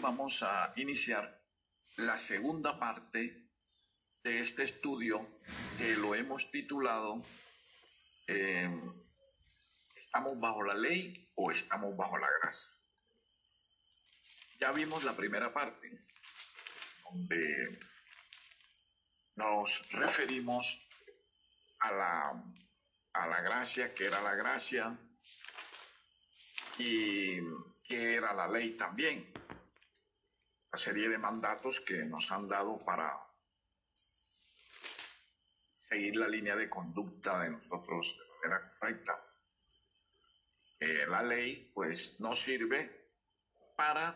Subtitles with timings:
[0.00, 1.42] vamos a iniciar
[1.96, 3.50] la segunda parte
[4.22, 5.40] de este estudio
[5.78, 7.22] que lo hemos titulado
[8.26, 8.80] em,
[9.96, 12.72] ¿Estamos bajo la ley o estamos bajo la gracia?
[14.58, 16.04] Ya vimos la primera parte,
[17.04, 17.78] donde
[19.36, 20.88] nos referimos
[21.78, 22.44] a la,
[23.12, 24.98] a la gracia, que era la gracia,
[26.76, 27.38] y
[27.84, 29.32] que era la ley también.
[30.72, 33.18] La serie de mandatos que nos han dado para
[35.76, 39.20] seguir la línea de conducta de nosotros de manera correcta.
[41.08, 43.10] la ley pues nos sirve
[43.76, 44.14] para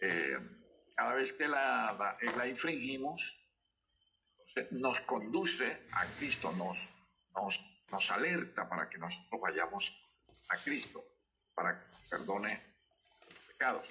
[0.00, 0.36] eh,
[0.96, 3.38] cada vez que la, la, infringimos,
[4.72, 6.90] nos conduce a Cristo, nos,
[7.34, 10.08] nos, nos alerta para que nosotros vayamos
[10.48, 11.04] a Cristo
[11.54, 12.62] para que nos perdone
[13.28, 13.88] los pecados.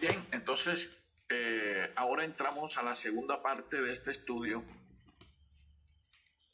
[0.00, 0.96] Bien, entonces
[1.28, 4.62] eh, ahora entramos a la segunda parte de este estudio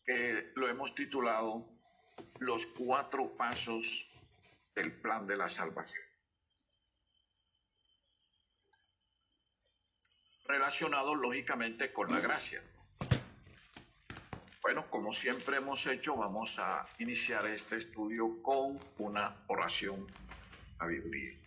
[0.06, 1.68] que lo hemos titulado
[2.38, 4.10] Los cuatro pasos
[4.74, 6.04] del plan de la salvación.
[10.46, 12.62] Relacionado lógicamente con la gracia.
[14.62, 20.06] Bueno, como siempre hemos hecho, vamos a iniciar este estudio con una oración
[20.78, 21.38] sabiduría.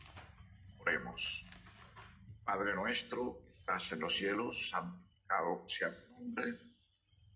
[0.80, 1.57] Oremos.
[2.48, 6.58] Padre nuestro, estás en los cielos, santificado sea tu nombre.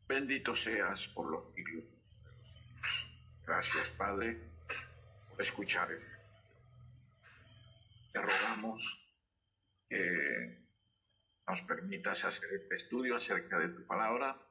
[0.07, 3.43] Bendito seas por los siglos de los siglos.
[3.45, 4.39] Gracias, Padre,
[5.27, 5.89] por escuchar.
[8.13, 9.13] Te rogamos
[9.89, 10.65] que
[11.45, 14.41] nos permitas hacer este estudio acerca de tu palabra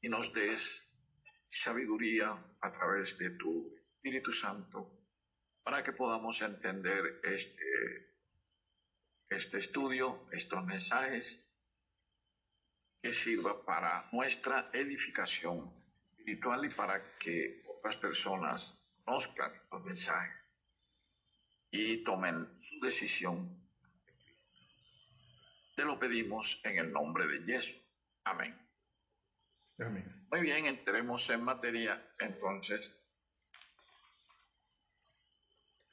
[0.00, 0.92] y nos des
[1.46, 4.90] sabiduría a través de tu Espíritu Santo
[5.62, 8.19] para que podamos entender este,
[9.30, 11.46] este estudio, estos mensajes,
[13.00, 15.72] que sirva para nuestra edificación
[16.10, 20.36] espiritual y para que otras personas conozcan los mensajes
[21.70, 23.56] y tomen su decisión.
[25.76, 27.80] Te lo pedimos en el nombre de Jesús.
[28.24, 28.54] Amén.
[30.30, 33.00] Muy bien, entremos en materia entonces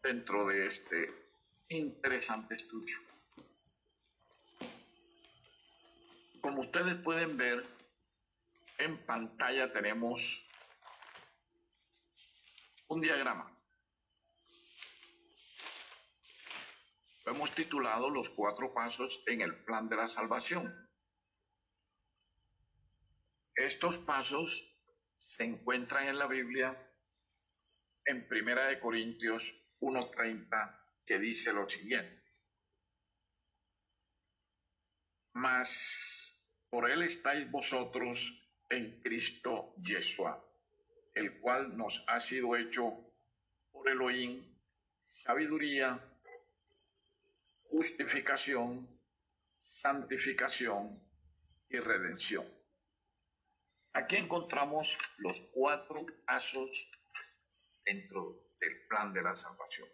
[0.04, 1.10] dentro de este
[1.70, 3.17] interesante estudio.
[6.42, 7.66] Como ustedes pueden ver,
[8.78, 10.50] en pantalla tenemos
[12.88, 13.54] un diagrama.
[17.26, 20.90] Lo hemos titulado Los cuatro pasos en el plan de la salvación.
[23.56, 24.78] Estos pasos
[25.20, 26.90] se encuentran en la Biblia
[28.06, 32.24] en Primera de Corintios 1:30 que dice lo siguiente:
[35.34, 36.27] Mas
[36.70, 40.44] por él estáis vosotros en Cristo Yeshua,
[41.14, 42.94] el cual nos ha sido hecho
[43.72, 44.44] por Elohim
[45.02, 46.00] sabiduría,
[47.70, 49.00] justificación,
[49.62, 51.02] santificación
[51.70, 52.46] y redención.
[53.94, 56.92] Aquí encontramos los cuatro pasos
[57.84, 59.88] dentro del plan de la salvación.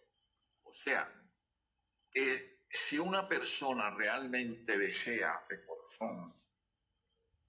[0.64, 1.10] O sea,
[2.12, 6.43] que si una persona realmente desea de corazón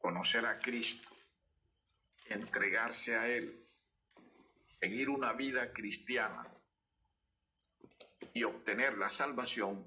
[0.04, 1.08] conocer a Cristo,
[2.26, 3.66] entregarse a Él,
[4.68, 6.46] seguir una vida cristiana
[8.34, 9.82] y obtener la salvación,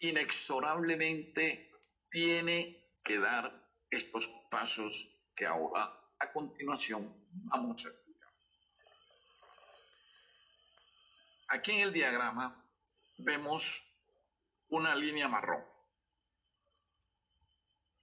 [0.00, 1.70] inexorablemente
[2.10, 7.14] tiene que dar estos pasos que ahora a continuación
[7.44, 8.32] vamos a explicar.
[11.46, 12.68] Aquí en el diagrama
[13.18, 13.96] vemos
[14.68, 15.71] una línea marrón.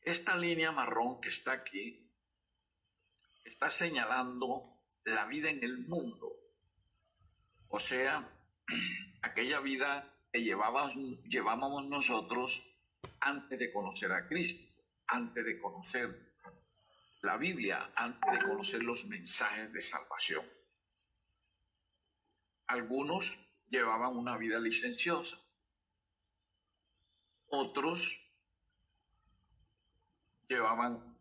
[0.09, 1.85] Esta línea marrón que está aquí
[3.45, 4.47] está señalando
[5.03, 6.35] la vida en el mundo.
[7.67, 8.27] O sea,
[9.21, 10.97] aquella vida que llevábamos,
[11.89, 12.75] nosotros
[13.19, 14.63] antes de conocer a Cristo,
[15.05, 16.33] antes de conocer
[17.21, 20.43] la Biblia, antes de conocer los mensajes de salvación.
[22.65, 25.37] Algunos llevaban una vida licenciosa,
[27.51, 28.18] otros
[30.49, 31.17] llevaban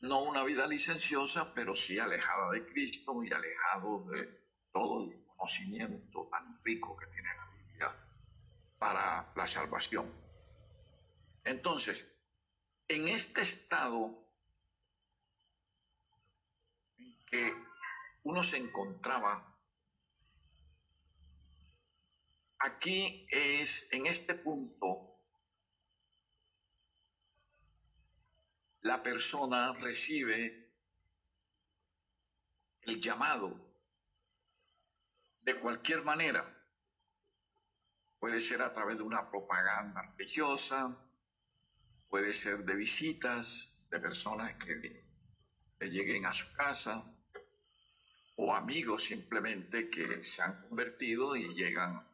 [0.00, 4.26] no una vida licenciosa, pero sí alejada de Cristo y alejado de
[4.72, 7.96] todo el conocimiento tan rico que tiene la Biblia
[8.78, 10.12] para la salvación.
[11.44, 12.14] Entonces,
[12.88, 14.28] en este estado
[16.98, 17.54] en que
[18.24, 19.56] uno se encontraba,
[22.58, 25.13] aquí es, en este punto,
[28.84, 30.70] la persona recibe
[32.82, 33.58] el llamado
[35.40, 36.44] de cualquier manera.
[38.18, 40.94] Puede ser a través de una propaganda religiosa,
[42.10, 45.02] puede ser de visitas de personas que
[45.78, 47.10] le lleguen a su casa
[48.36, 52.06] o amigos simplemente que se han convertido y llegan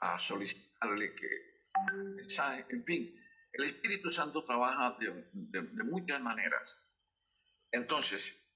[0.00, 1.62] a solicitarle que
[2.14, 3.17] mensaje, en fin,
[3.58, 6.80] el Espíritu Santo trabaja de, muchas maneras.
[7.72, 8.48] Entonces,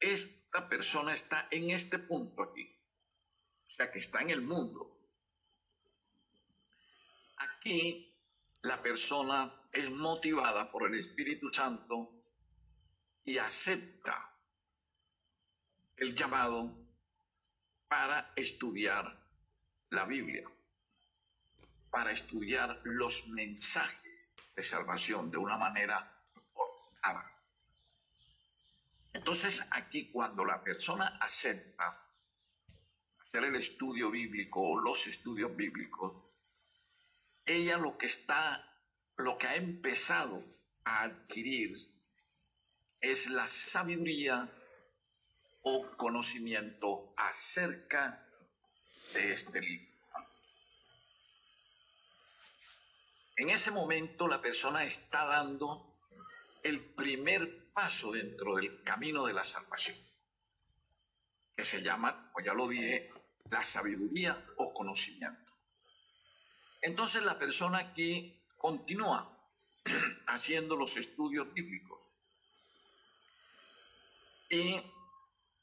[0.00, 2.68] esta persona está en este punto aquí,
[3.66, 4.98] o sea que está en el mundo.
[7.36, 8.20] Aquí
[8.62, 12.10] la persona es motivada por el Espíritu Santo
[13.24, 14.34] y acepta
[15.96, 16.76] el llamado
[17.86, 19.24] para estudiar
[19.90, 20.50] la Biblia,
[21.90, 24.07] para estudiar los mensajes
[24.58, 26.20] de salvación de una manera
[26.52, 27.32] ordenada.
[29.12, 32.04] Entonces aquí cuando la persona acepta
[33.20, 36.28] hacer el estudio bíblico o los estudios bíblicos,
[37.46, 38.76] ella lo que está,
[39.16, 40.42] lo que ha empezado
[40.82, 41.70] a adquirir
[43.00, 44.52] es la sabiduría
[45.62, 48.26] o conocimiento acerca
[49.14, 49.87] de este libro.
[53.38, 55.96] En ese momento la persona está dando
[56.64, 59.96] el primer paso dentro del camino de la salvación,
[61.56, 63.08] que se llama, como ya lo dije,
[63.48, 65.52] la sabiduría o conocimiento.
[66.82, 69.32] Entonces la persona aquí continúa
[70.26, 72.00] haciendo los estudios bíblicos
[74.50, 74.82] y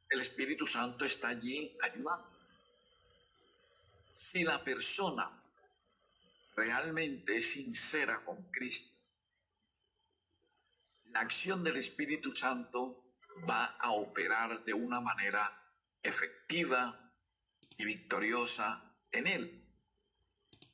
[0.10, 2.30] el Espíritu Santo está allí ayudando.
[4.14, 5.45] Si la persona
[6.56, 8.96] realmente es sincera con Cristo,
[11.16, 13.14] la acción del Espíritu Santo
[13.50, 15.50] va a operar de una manera
[16.02, 17.14] efectiva
[17.78, 19.66] y victoriosa en él.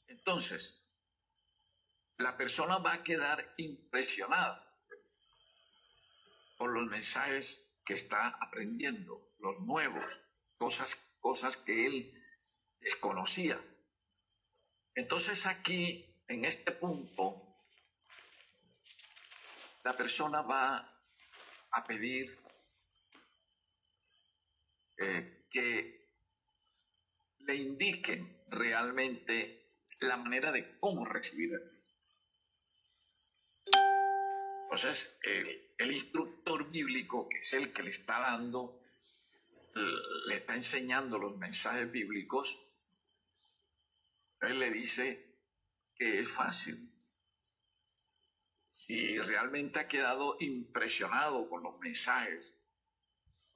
[0.07, 0.83] Entonces,
[2.17, 4.67] la persona va a quedar impresionada
[6.57, 10.05] por los mensajes que está aprendiendo, los nuevos,
[10.57, 12.23] cosas, cosas que él
[12.79, 13.59] desconocía.
[15.01, 17.57] Entonces aquí, en este punto,
[19.83, 20.77] la persona va
[21.71, 22.37] a pedir
[24.99, 26.07] eh, que
[27.39, 31.71] le indiquen realmente la manera de cómo recibir el
[34.65, 35.17] Entonces,
[35.79, 38.79] el instructor bíblico, que es el que le está dando,
[40.27, 42.70] le está enseñando los mensajes bíblicos,
[44.41, 45.37] él le dice
[45.95, 46.91] que es fácil.
[48.69, 52.59] Si realmente ha quedado impresionado con los mensajes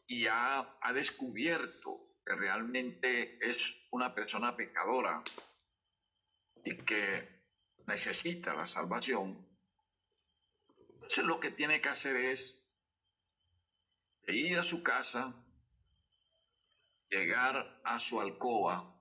[0.08, 5.24] y ha, ha descubierto que realmente es una persona pecadora
[6.64, 7.44] y que
[7.88, 9.46] necesita la salvación,
[10.94, 12.68] entonces lo que tiene que hacer es
[14.28, 15.36] ir a su casa,
[17.10, 18.95] llegar a su alcoba,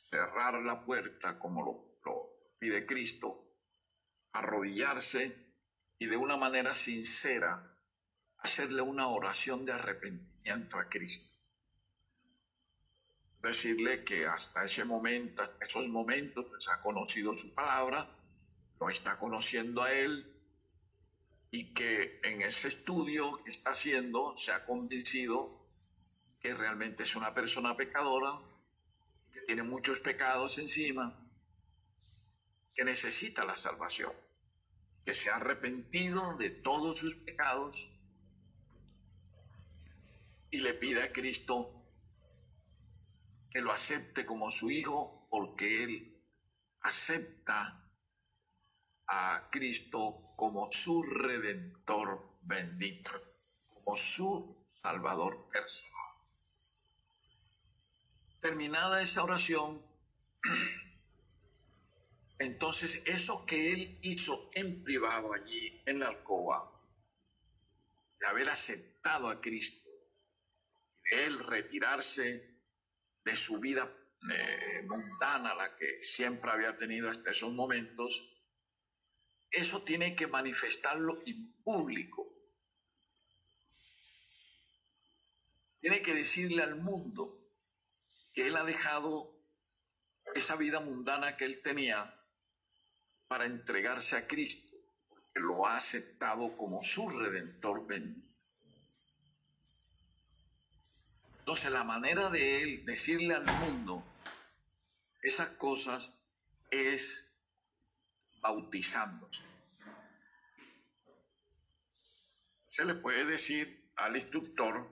[0.00, 1.90] cerrar la puerta como lo,
[2.58, 3.44] pide Cristo,
[4.32, 5.36] arrodillarse
[5.98, 7.76] y de una manera sincera
[8.38, 11.34] hacerle una oración de arrepentimiento a Cristo.
[13.42, 18.08] Decirle que hasta ese momento, esos momentos, pues ha conocido su palabra,
[18.78, 20.26] lo está conociendo a Él
[21.50, 25.58] y que en ese estudio que está haciendo se ha convencido
[26.40, 28.40] que realmente es una persona pecadora,
[29.50, 31.28] tiene muchos pecados encima,
[32.76, 34.12] que necesita la salvación,
[35.04, 37.90] que se ha arrepentido de todos sus pecados
[40.52, 41.84] y le pide a Cristo
[43.50, 46.14] que lo acepte como su hijo porque él
[46.82, 47.92] acepta
[49.08, 53.10] a Cristo como su redentor bendito,
[53.66, 55.99] como su salvador personal.
[58.40, 59.84] Terminada esa oración,
[62.38, 66.72] entonces eso que él hizo en privado allí en la alcoba,
[68.18, 69.90] de haber aceptado a Cristo,
[71.04, 72.62] de él retirarse
[73.24, 73.94] de su vida
[74.32, 78.38] eh, mundana, la que siempre había tenido hasta esos momentos,
[79.50, 82.26] eso tiene que manifestarlo en público.
[85.80, 87.39] Tiene que decirle al mundo
[88.40, 89.38] que él ha dejado
[90.34, 92.18] esa vida mundana que él tenía
[93.28, 94.78] para entregarse a Cristo,
[95.10, 98.34] porque lo ha aceptado como su redentor bendito.
[101.40, 104.02] Entonces la manera de él decirle al mundo
[105.20, 106.24] esas cosas
[106.70, 107.38] es
[108.40, 109.44] bautizándose.
[112.68, 114.88] Se le puede decir al instructor,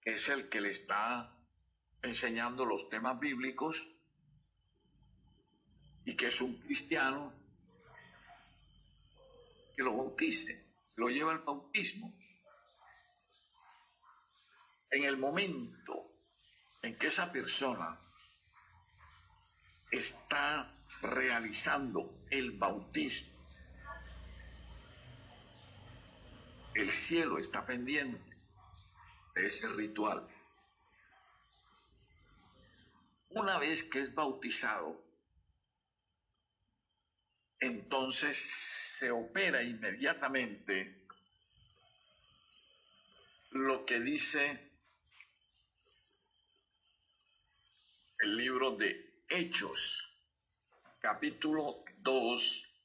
[0.00, 1.34] que es el que le está
[2.02, 3.88] enseñando los temas bíblicos
[6.04, 7.34] y que es un cristiano,
[9.76, 12.14] que lo bautice, lo lleva al bautismo.
[14.90, 16.14] En el momento
[16.82, 18.00] en que esa persona
[19.90, 23.38] está realizando el bautismo,
[26.74, 28.36] el cielo está pendiente
[29.34, 30.26] de ese ritual.
[33.38, 35.00] Una vez que es bautizado,
[37.60, 41.06] entonces se opera inmediatamente
[43.50, 44.72] lo que dice
[48.18, 50.12] el libro de Hechos,
[50.98, 52.80] capítulo 2,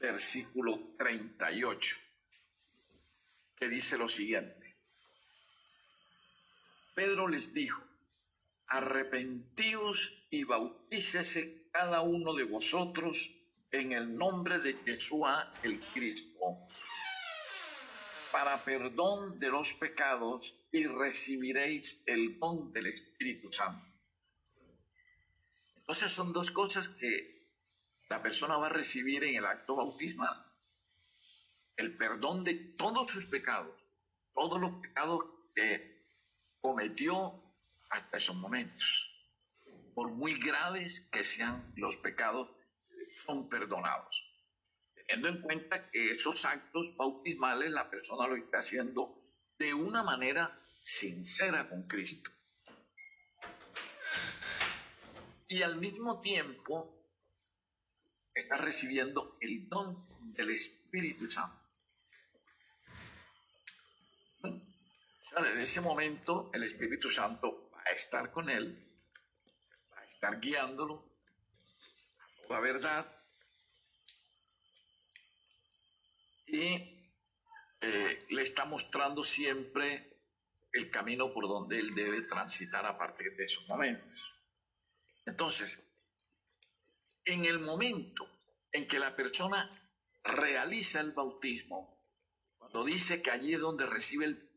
[0.00, 1.96] versículo 38,
[3.54, 4.74] que dice lo siguiente.
[6.96, 7.87] Pedro les dijo,
[8.68, 13.34] arrepentíos y bautícese cada uno de vosotros
[13.70, 16.38] en el nombre de Yeshua el Cristo,
[18.32, 23.86] para perdón de los pecados y recibiréis el don del Espíritu Santo.
[25.76, 27.38] Entonces son dos cosas que
[28.10, 30.44] la persona va a recibir en el acto bautismal.
[31.76, 33.86] El perdón de todos sus pecados,
[34.34, 36.04] todos los pecados que
[36.60, 37.47] cometió
[37.90, 39.14] hasta esos momentos.
[39.94, 42.50] Por muy graves que sean los pecados,
[43.10, 44.24] son perdonados.
[44.94, 49.18] Teniendo en cuenta que esos actos bautismales la persona lo está haciendo
[49.58, 52.30] de una manera sincera con Cristo.
[55.48, 56.94] Y al mismo tiempo
[58.34, 61.58] está recibiendo el don del Espíritu Santo.
[64.42, 68.78] O sea, desde ese momento el Espíritu Santo a estar con Él,
[69.96, 71.04] a estar guiándolo
[72.48, 73.12] a la verdad.
[76.46, 76.98] Y
[77.80, 80.18] eh, le está mostrando siempre
[80.72, 84.34] el camino por donde Él debe transitar a partir de esos momentos.
[85.26, 85.82] Entonces,
[87.24, 88.26] en el momento
[88.72, 89.68] en que la persona
[90.24, 91.98] realiza el bautismo,
[92.58, 94.50] cuando dice que allí es donde recibe el,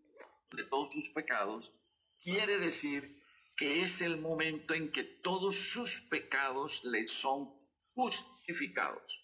[0.51, 1.73] de todos sus pecados,
[2.21, 3.20] quiere decir
[3.55, 7.53] que es el momento en que todos sus pecados le son
[7.93, 9.19] justificados.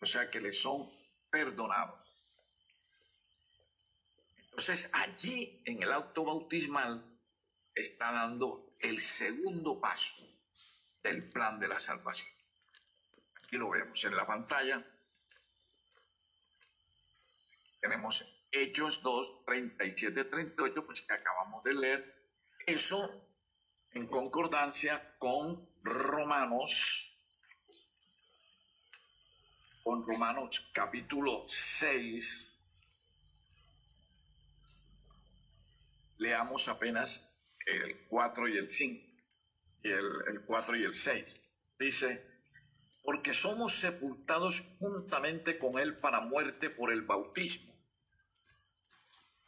[0.00, 0.90] O sea que le son
[1.30, 2.00] perdonados.
[4.36, 7.18] Entonces allí en el auto bautismal
[7.74, 10.22] está dando el segundo paso
[11.02, 12.32] del plan de la salvación.
[13.42, 14.84] Aquí lo vemos en la pantalla.
[17.80, 22.13] tenemos Hechos 2, 37, 38, pues que acabamos de leer
[22.66, 23.24] eso
[23.92, 27.16] en concordancia con Romanos,
[29.82, 32.64] con Romanos capítulo 6.
[36.18, 39.06] Leamos apenas el 4 y el 5,
[39.82, 39.94] el,
[40.28, 41.40] el 4 y el 6.
[41.78, 42.26] Dice,
[43.02, 47.73] porque somos sepultados juntamente con Él para muerte por el bautismo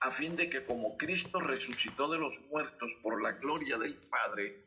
[0.00, 4.67] a fin de que como Cristo resucitó de los muertos por la gloria del Padre,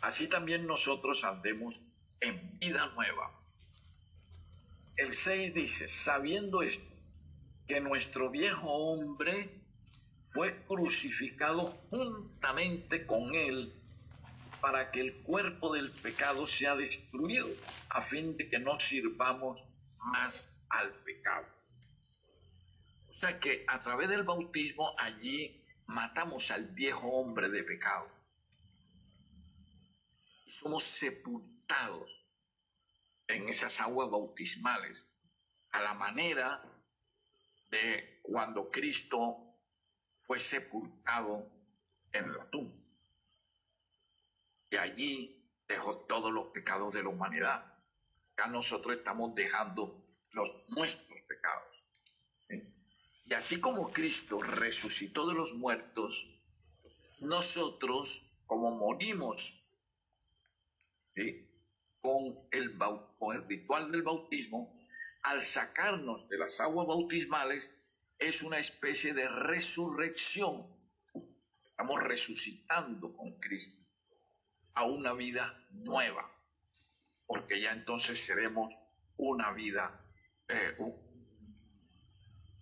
[0.00, 1.82] así también nosotros andemos
[2.20, 3.38] en vida nueva.
[4.96, 6.94] El 6 dice, sabiendo esto,
[7.66, 9.62] que nuestro viejo hombre
[10.28, 13.72] fue crucificado juntamente con él
[14.60, 17.48] para que el cuerpo del pecado sea destruido,
[17.90, 19.64] a fin de que no sirvamos
[19.98, 21.57] más al pecado.
[23.18, 28.08] Sea que a través del bautismo allí matamos al viejo hombre de pecado.
[30.46, 32.24] Y somos sepultados
[33.26, 35.10] en esas aguas bautismales,
[35.72, 36.62] a la manera
[37.72, 39.36] de cuando Cristo
[40.22, 41.50] fue sepultado
[42.12, 42.80] en la tumba.
[44.70, 47.66] Y allí dejó todos los pecados de la humanidad.
[48.34, 51.67] Acá nosotros estamos dejando los nuestros pecados.
[53.28, 56.30] Y así como Cristo resucitó de los muertos,
[57.20, 59.68] nosotros, como morimos
[62.00, 62.78] con, el,
[63.18, 64.74] con el ritual del bautismo,
[65.24, 67.78] al sacarnos de las aguas bautismales,
[68.18, 70.66] es una especie de resurrección.
[71.64, 73.78] Estamos resucitando con Cristo
[74.74, 76.32] a una vida nueva,
[77.26, 78.74] porque ya entonces seremos
[79.16, 80.02] una vida,
[80.48, 80.76] eh,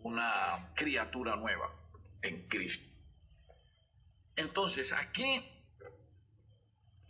[0.06, 0.30] una
[0.75, 1.68] criatura nueva
[2.22, 2.88] en Cristo.
[4.36, 5.44] Entonces aquí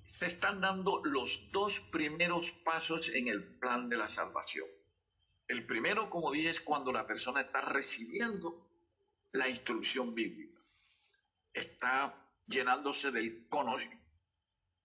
[0.05, 4.67] se están dando los dos primeros pasos en el plan de la salvación.
[5.47, 8.67] El primero, como dije, es cuando la persona está recibiendo
[9.33, 10.61] la instrucción bíblica.
[11.53, 12.15] Está
[12.47, 14.07] llenándose del conocimiento,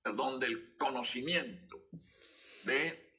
[0.01, 1.81] perdón, del conocimiento
[2.63, 3.13] de,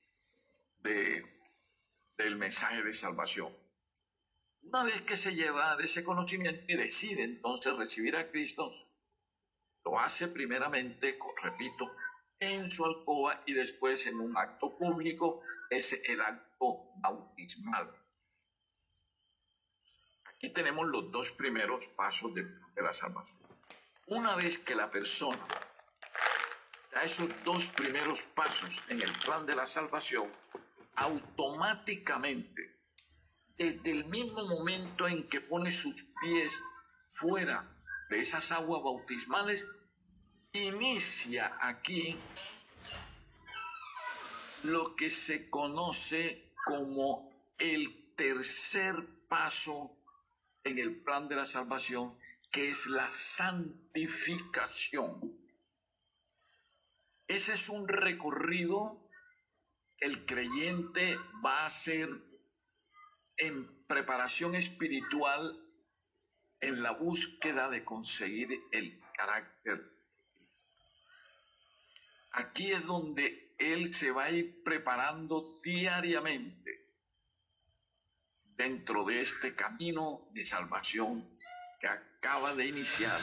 [2.17, 3.62] del mensaje de salvación.
[4.63, 8.71] Una vez que se lleva de ese conocimiento y decide entonces recibir a Cristo,
[9.85, 11.95] lo hace primeramente, repito,
[12.39, 17.91] en su alcoba y después en un acto público, es el acto bautismal.
[20.25, 23.49] Aquí tenemos los dos primeros pasos de, de la salvación.
[24.07, 25.47] Una vez que la persona
[26.93, 30.31] da esos dos primeros pasos en el plan de la salvación,
[30.97, 32.82] automáticamente,
[33.63, 36.61] desde el mismo momento en que pone sus pies
[37.09, 37.79] fuera
[38.11, 39.69] de esas aguas bautismales,
[40.53, 42.19] inicia aquí
[44.65, 48.97] lo que se conoce como el tercer
[49.29, 49.97] paso
[50.65, 52.19] en el plan de la salvación,
[52.51, 55.39] que es la santificación.
[57.29, 59.09] Ese es un recorrido
[59.97, 62.32] que el creyente va a hacer
[63.37, 65.59] en preparación espiritual
[66.61, 69.93] en la búsqueda de conseguir el carácter.
[72.33, 76.83] Aquí es donde él se va a ir preparando diariamente
[78.57, 81.39] dentro de este camino de salvación
[81.81, 83.21] que acaba de iniciar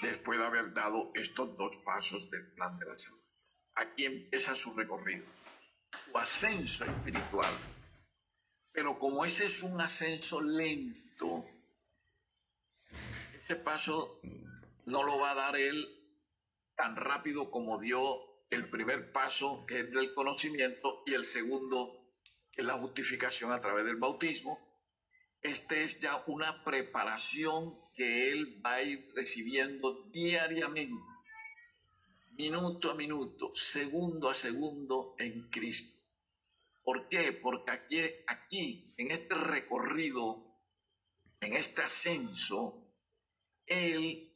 [0.00, 3.20] después de haber dado estos dos pasos del plan de la salud.
[3.74, 5.24] Aquí empieza su recorrido,
[6.02, 7.52] su ascenso espiritual.
[8.72, 11.44] Pero como ese es un ascenso lento,
[13.36, 14.20] ese paso
[14.86, 15.88] no lo va a dar él
[16.74, 22.12] tan rápido como dio el primer paso, que es del conocimiento, y el segundo,
[22.50, 24.58] que es la justificación a través del bautismo.
[25.40, 31.04] Este es ya una preparación que él va a ir recibiendo diariamente,
[32.36, 36.00] minuto a minuto, segundo a segundo en Cristo.
[36.82, 37.32] ¿Por qué?
[37.32, 40.44] Porque aquí, aquí en este recorrido,
[41.40, 42.92] en este ascenso,
[43.66, 44.30] Él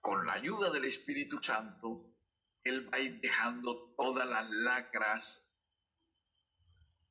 [0.00, 2.14] con la ayuda del Espíritu Santo,
[2.64, 5.52] Él va a ir dejando todas las lacras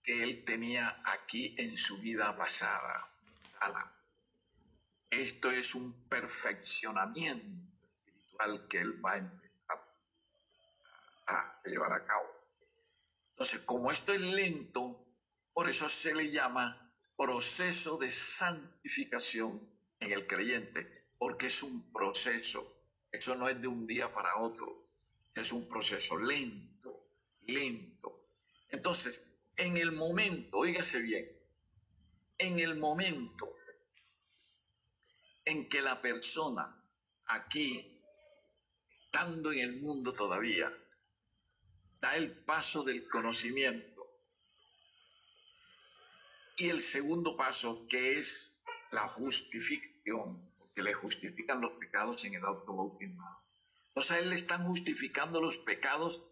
[0.02, 3.14] que Él tenía aquí en su vida pasada.
[5.10, 9.47] Esto es un perfeccionamiento espiritual que Él va a empezar
[11.68, 12.28] llevar a cabo.
[13.32, 15.06] Entonces, como esto es lento,
[15.54, 22.78] por eso se le llama proceso de santificación en el creyente, porque es un proceso
[23.12, 24.86] eso no es de un día para otro.
[25.34, 27.10] Es un proceso lento,
[27.42, 28.28] lento.
[28.70, 29.26] Entonces,
[29.56, 31.26] en el momento, oígase bien,
[32.38, 33.56] en el momento
[35.46, 36.84] en que la persona
[37.26, 38.02] aquí,
[38.92, 40.72] estando en el mundo todavía,
[42.00, 43.98] da el paso del conocimiento,
[46.58, 52.44] y el segundo paso, que es la justificación, que le justifican los pecados en el
[52.44, 53.24] autobautismo.
[53.90, 56.24] Entonces a él le están justificando los pecados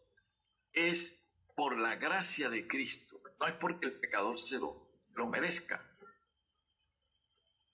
[0.74, 5.92] es por la gracia de Cristo, no es porque el pecador se lo, lo merezca.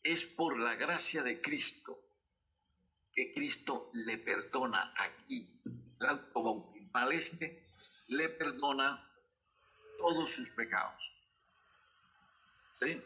[0.04, 2.00] es por la gracia de Cristo
[3.14, 5.62] que Cristo le perdona aquí.
[6.00, 7.68] El acto bautismal este
[8.12, 9.10] le perdona
[9.98, 11.14] todos sus pecados.
[12.76, 13.02] ¿Sí?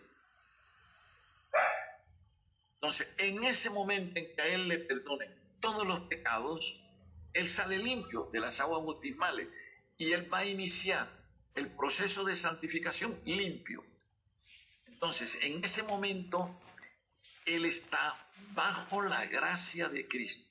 [2.75, 6.81] Entonces, en ese momento en que a él le perdonen todos los pecados,
[7.33, 9.47] él sale limpio de las aguas bautismales
[9.97, 11.07] y él va a iniciar
[11.53, 13.85] el proceso de santificación limpio.
[14.87, 16.59] Entonces, en ese momento,
[17.45, 18.15] él está
[18.53, 20.49] bajo la gracia de Cristo.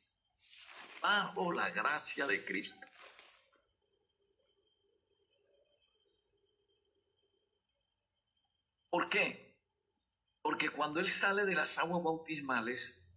[1.01, 2.87] Bajo la gracia de Cristo.
[8.95, 9.59] ¿Por qué?
[10.41, 13.13] Porque cuando él sale de las aguas bautismales,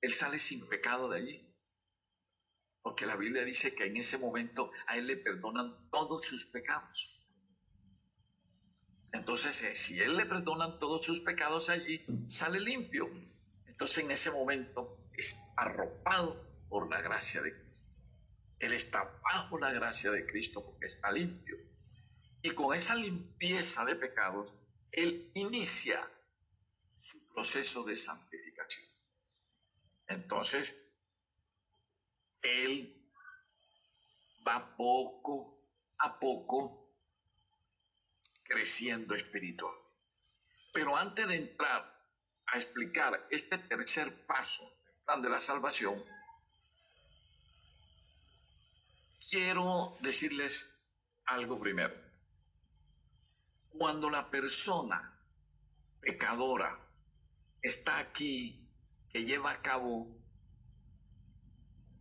[0.00, 1.54] él sale sin pecado de allí.
[2.82, 7.16] Porque la Biblia dice que en ese momento a él le perdonan todos sus pecados.
[9.12, 13.08] Entonces, eh, si él le perdonan todos sus pecados allí, sale limpio.
[13.66, 17.86] Entonces, en ese momento es arropado por la gracia de Cristo.
[18.58, 21.56] Él está bajo la gracia de Cristo porque está limpio.
[22.42, 24.56] Y con esa limpieza de pecados,
[24.92, 26.08] él inicia
[26.96, 28.86] su proceso de santificación.
[30.06, 30.90] Entonces,
[32.42, 32.94] él
[34.46, 35.58] va poco
[35.98, 36.88] a poco
[38.44, 39.74] creciendo espiritual.
[40.72, 41.98] Pero antes de entrar
[42.46, 46.02] a explicar este tercer paso del plan de la salvación,
[49.28, 50.80] quiero decirles
[51.26, 52.07] algo primero.
[53.76, 55.18] Cuando la persona
[56.00, 56.78] pecadora
[57.62, 58.68] está aquí,
[59.10, 60.06] que lleva a cabo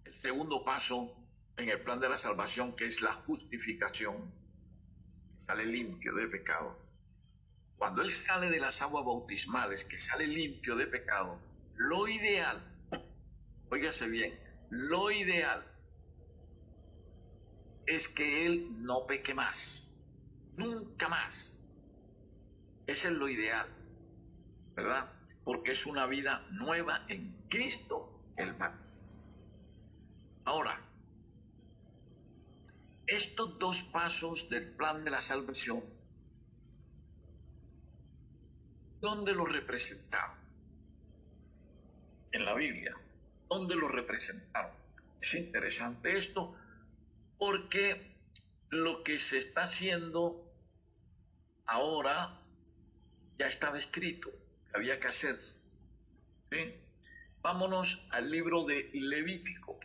[0.05, 1.15] el segundo paso
[1.57, 4.31] en el plan de la salvación, que es la justificación,
[5.39, 6.77] sale limpio de pecado.
[7.77, 11.39] Cuando él sale de las aguas bautismales, que sale limpio de pecado,
[11.75, 12.61] lo ideal,
[13.69, 15.65] óigase bien, lo ideal
[17.85, 19.86] es que él no peque más,
[20.57, 21.61] nunca más.
[22.85, 23.67] Ese es lo ideal,
[24.75, 25.11] ¿verdad?
[25.43, 28.79] Porque es una vida nueva en Cristo el Padre.
[30.45, 30.81] Ahora,
[33.05, 35.83] estos dos pasos del plan de la salvación,
[38.99, 40.37] ¿dónde los representaron?
[42.31, 42.93] En la Biblia.
[43.49, 44.71] ¿Dónde los representaron?
[45.21, 46.55] Es interesante esto
[47.37, 48.15] porque
[48.69, 50.46] lo que se está haciendo
[51.67, 52.41] ahora
[53.37, 54.31] ya estaba escrito,
[54.73, 55.57] había que hacerse.
[56.51, 56.73] ¿sí?
[57.41, 59.77] Vámonos al libro de Levítico.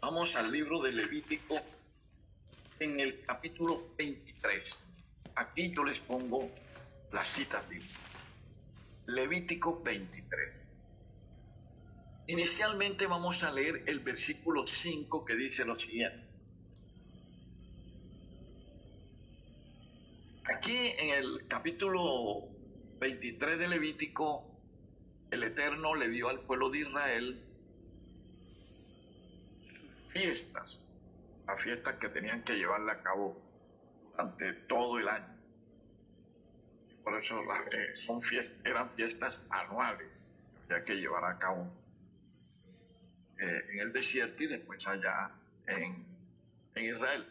[0.00, 1.56] Vamos al libro de Levítico
[2.78, 4.84] en el capítulo 23.
[5.36, 6.50] Aquí yo les pongo
[7.12, 7.98] las citas bíblicas.
[9.06, 10.52] Levítico 23.
[12.26, 16.23] Inicialmente vamos a leer el versículo 5 que dice lo siguiente.
[20.46, 22.50] Aquí en el capítulo
[23.00, 24.44] 23 de Levítico,
[25.30, 27.42] el Eterno le dio al pueblo de Israel
[30.08, 30.80] fiestas,
[31.46, 33.40] las fiestas que tenían que llevarle a cabo
[34.10, 35.34] durante todo el año.
[37.02, 37.40] Por eso
[37.72, 40.28] eh, son fiestas, eran fiestas anuales
[40.68, 41.72] que había que llevar a cabo
[43.38, 45.30] eh, en el desierto y después allá
[45.66, 46.04] en,
[46.74, 47.26] en Israel.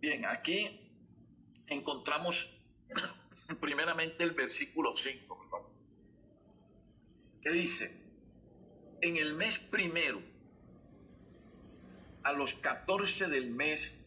[0.00, 0.87] Bien, aquí
[1.68, 2.54] encontramos
[3.60, 5.72] primeramente el versículo 5,
[7.42, 7.98] que dice,
[9.00, 10.20] en el mes primero,
[12.24, 14.04] a los 14 del mes,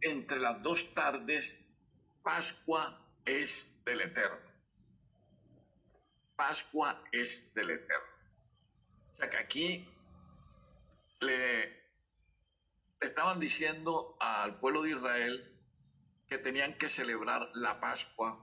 [0.00, 1.58] entre las dos tardes,
[2.22, 4.50] Pascua es del Eterno.
[6.36, 8.06] Pascua es del Eterno.
[9.12, 9.88] O sea que aquí
[11.20, 11.80] le,
[13.00, 15.49] estaban diciendo al pueblo de Israel
[16.30, 18.40] que tenían que celebrar la Pascua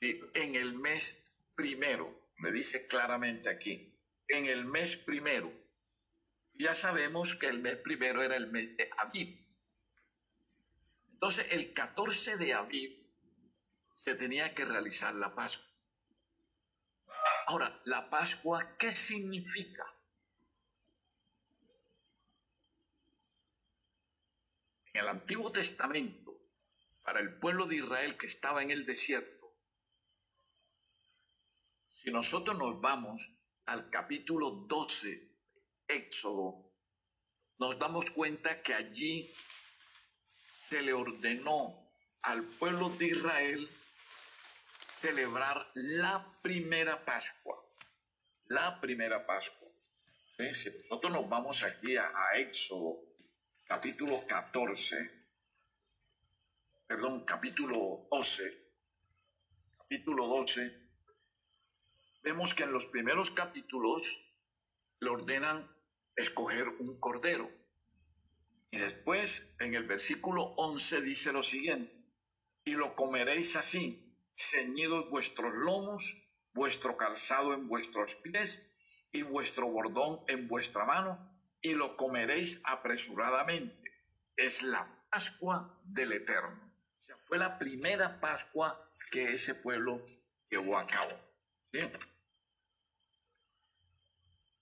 [0.00, 3.98] en el mes primero, me dice claramente aquí,
[4.28, 5.50] en el mes primero
[6.54, 9.38] ya sabemos que el mes primero era el mes de Aviv.
[11.12, 13.10] Entonces, el 14 de Aviv
[13.94, 15.66] se tenía que realizar la Pascua.
[17.46, 19.84] Ahora, la Pascua, ¿qué significa?
[24.92, 26.38] En el Antiguo Testamento,
[27.02, 29.56] para el pueblo de Israel que estaba en el desierto,
[31.90, 33.32] si nosotros nos vamos
[33.66, 35.30] al capítulo 12
[35.88, 36.70] Éxodo,
[37.58, 39.32] nos damos cuenta que allí
[40.58, 41.90] se le ordenó
[42.22, 43.70] al pueblo de Israel
[44.94, 47.64] celebrar la primera Pascua.
[48.46, 49.68] La primera Pascua.
[50.36, 53.11] Si nosotros nos vamos aquí a, a Éxodo,
[53.74, 55.10] capítulo 14,
[56.86, 58.54] perdón, capítulo 12,
[59.78, 60.90] capítulo 12,
[62.22, 64.30] vemos que en los primeros capítulos
[65.00, 65.74] le ordenan
[66.14, 67.50] escoger un cordero.
[68.70, 71.96] Y después, en el versículo 11, dice lo siguiente,
[72.66, 78.76] y lo comeréis así, ceñidos vuestros lomos, vuestro calzado en vuestros pies
[79.12, 81.31] y vuestro bordón en vuestra mano,
[81.62, 83.92] y lo comeréis apresuradamente.
[84.36, 86.74] Es la Pascua del Eterno.
[86.98, 90.02] O sea, fue la primera Pascua que ese pueblo
[90.50, 91.12] llevó a cabo.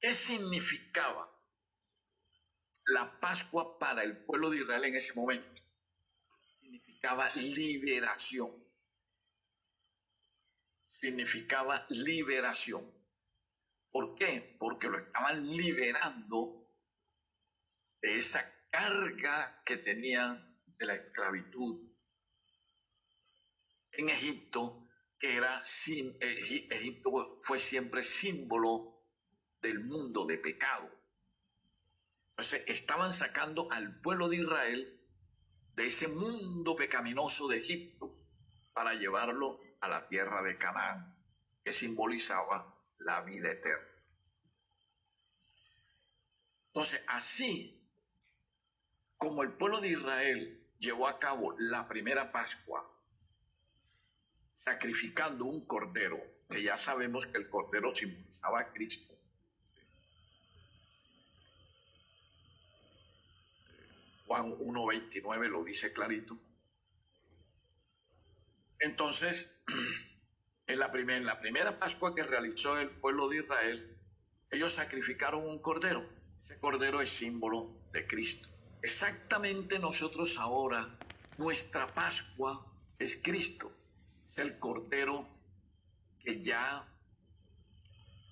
[0.01, 1.29] ¿Qué significaba
[2.87, 5.49] la Pascua para el pueblo de Israel en ese momento?
[6.53, 8.51] Significaba liberación.
[10.87, 12.85] Significaba liberación.
[13.91, 14.57] ¿Por qué?
[14.59, 16.60] Porque lo estaban liberando
[18.03, 21.91] de esa carga que tenían de la esclavitud
[23.93, 29.05] en Egipto, que era sin, Egipto fue siempre símbolo
[29.61, 30.89] del mundo de pecado.
[32.31, 35.01] Entonces estaban sacando al pueblo de Israel
[35.75, 38.17] de ese mundo pecaminoso de Egipto
[38.73, 41.15] para llevarlo a la tierra de Canaán,
[41.63, 43.87] que simbolizaba la vida eterna.
[46.69, 47.80] Entonces, así
[49.21, 52.91] como el pueblo de Israel llevó a cabo la primera Pascua,
[54.55, 59.15] sacrificando un cordero, que ya sabemos que el cordero simbolizaba a Cristo,
[64.27, 66.39] Juan 1.29 lo dice clarito.
[68.79, 69.63] Entonces,
[70.67, 73.99] en la, en la primera Pascua que realizó el pueblo de Israel,
[74.51, 76.09] ellos sacrificaron un cordero.
[76.41, 78.50] Ese cordero es símbolo de Cristo.
[78.83, 80.99] Exactamente nosotros ahora,
[81.37, 82.67] nuestra Pascua
[82.99, 83.71] es Cristo.
[84.27, 85.29] Es el cordero
[86.19, 86.89] que ya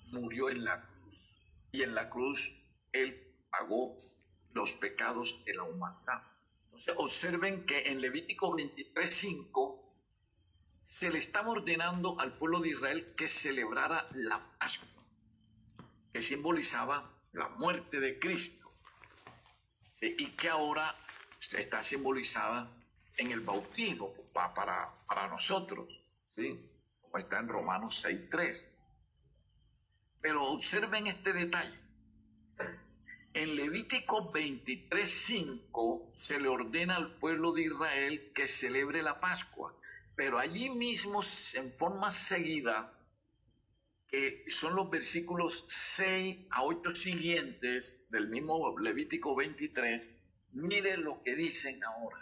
[0.07, 1.35] murió en la cruz.
[1.71, 3.95] Y en la cruz Él pagó
[4.53, 6.23] los pecados de la humanidad.
[6.65, 9.79] Entonces, observen que en Levítico 23:5
[10.85, 15.03] se le estaba ordenando al pueblo de Israel que celebrara la Pascua,
[16.11, 18.68] que simbolizaba la muerte de Cristo
[20.01, 20.95] y que ahora
[21.39, 22.69] está simbolizada
[23.17, 25.87] en el bautismo para, para nosotros,
[26.35, 26.59] ¿sí?
[27.01, 28.67] como está en Romanos 6:3.
[30.21, 31.77] Pero observen este detalle.
[33.33, 39.75] En Levítico 23:5 se le ordena al pueblo de Israel que celebre la Pascua,
[40.15, 41.21] pero allí mismo,
[41.53, 42.93] en forma seguida,
[44.09, 50.11] que son los versículos 6 a 8 siguientes del mismo Levítico 23,
[50.53, 52.19] mire lo que dicen ahora.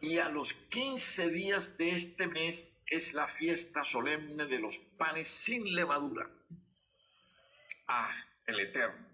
[0.00, 5.28] Y a los 15 días de este mes es la fiesta solemne de los panes
[5.28, 6.28] sin levadura.
[7.86, 8.12] Ah,
[8.46, 9.08] el Eterno.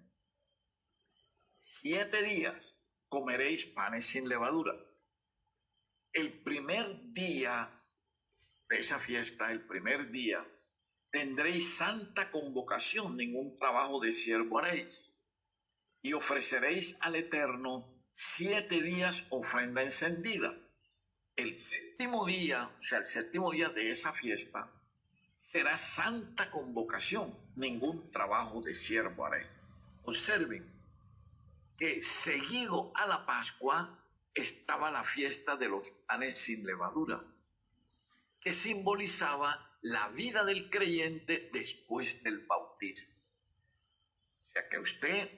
[1.56, 4.74] Siete días comeréis panes sin levadura.
[6.12, 7.75] El primer día
[8.68, 10.46] de esa fiesta, el primer día,
[11.10, 15.12] tendréis santa convocación, ningún trabajo de siervo haréis.
[16.02, 20.54] Y ofreceréis al Eterno siete días ofrenda encendida.
[21.36, 24.72] El séptimo día, o sea, el séptimo día de esa fiesta,
[25.36, 29.60] será santa convocación, ningún trabajo de siervo haréis.
[30.04, 30.64] Observen
[31.76, 34.02] que seguido a la Pascua
[34.34, 37.22] estaba la fiesta de los panes sin levadura,
[38.46, 43.12] que simbolizaba la vida del creyente después del bautismo.
[44.44, 45.28] O sea que usted,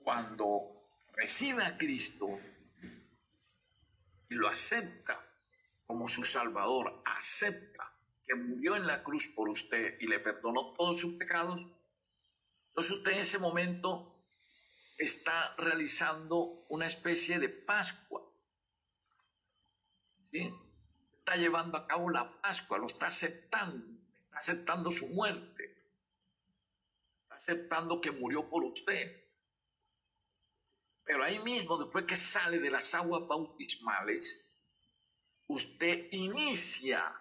[0.00, 2.40] cuando recibe a Cristo
[4.28, 5.24] y lo acepta
[5.86, 7.88] como su Salvador, acepta
[8.26, 11.64] que murió en la cruz por usted y le perdonó todos sus pecados,
[12.70, 14.26] entonces usted en ese momento
[14.98, 18.28] está realizando una especie de Pascua.
[20.32, 20.52] ¿Sí?
[21.24, 25.74] Está llevando a cabo la Pascua, lo está aceptando, está aceptando su muerte,
[27.22, 29.24] está aceptando que murió por usted.
[31.02, 34.54] Pero ahí mismo, después que sale de las aguas bautismales,
[35.46, 37.18] usted inicia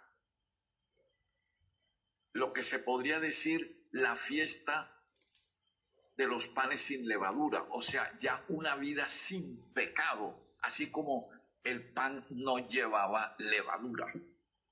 [2.34, 5.02] lo que se podría decir la fiesta
[6.18, 11.33] de los panes sin levadura, o sea, ya una vida sin pecado, así como
[11.63, 14.12] el pan no llevaba levadura,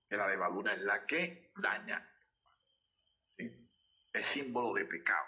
[0.09, 2.07] que la levadura es la que daña.
[4.13, 5.25] Es símbolo de pecado.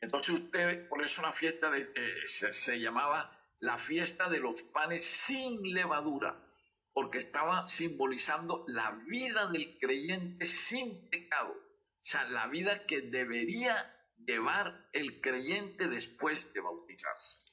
[0.00, 5.04] Entonces usted, por eso la fiesta de, eh, se, llamaba la fiesta de los panes
[5.06, 6.44] sin levadura,
[6.92, 13.96] porque estaba simbolizando la vida del creyente sin pecado, o sea, la vida que debería
[14.16, 17.46] llevar el creyente después de bautizarse.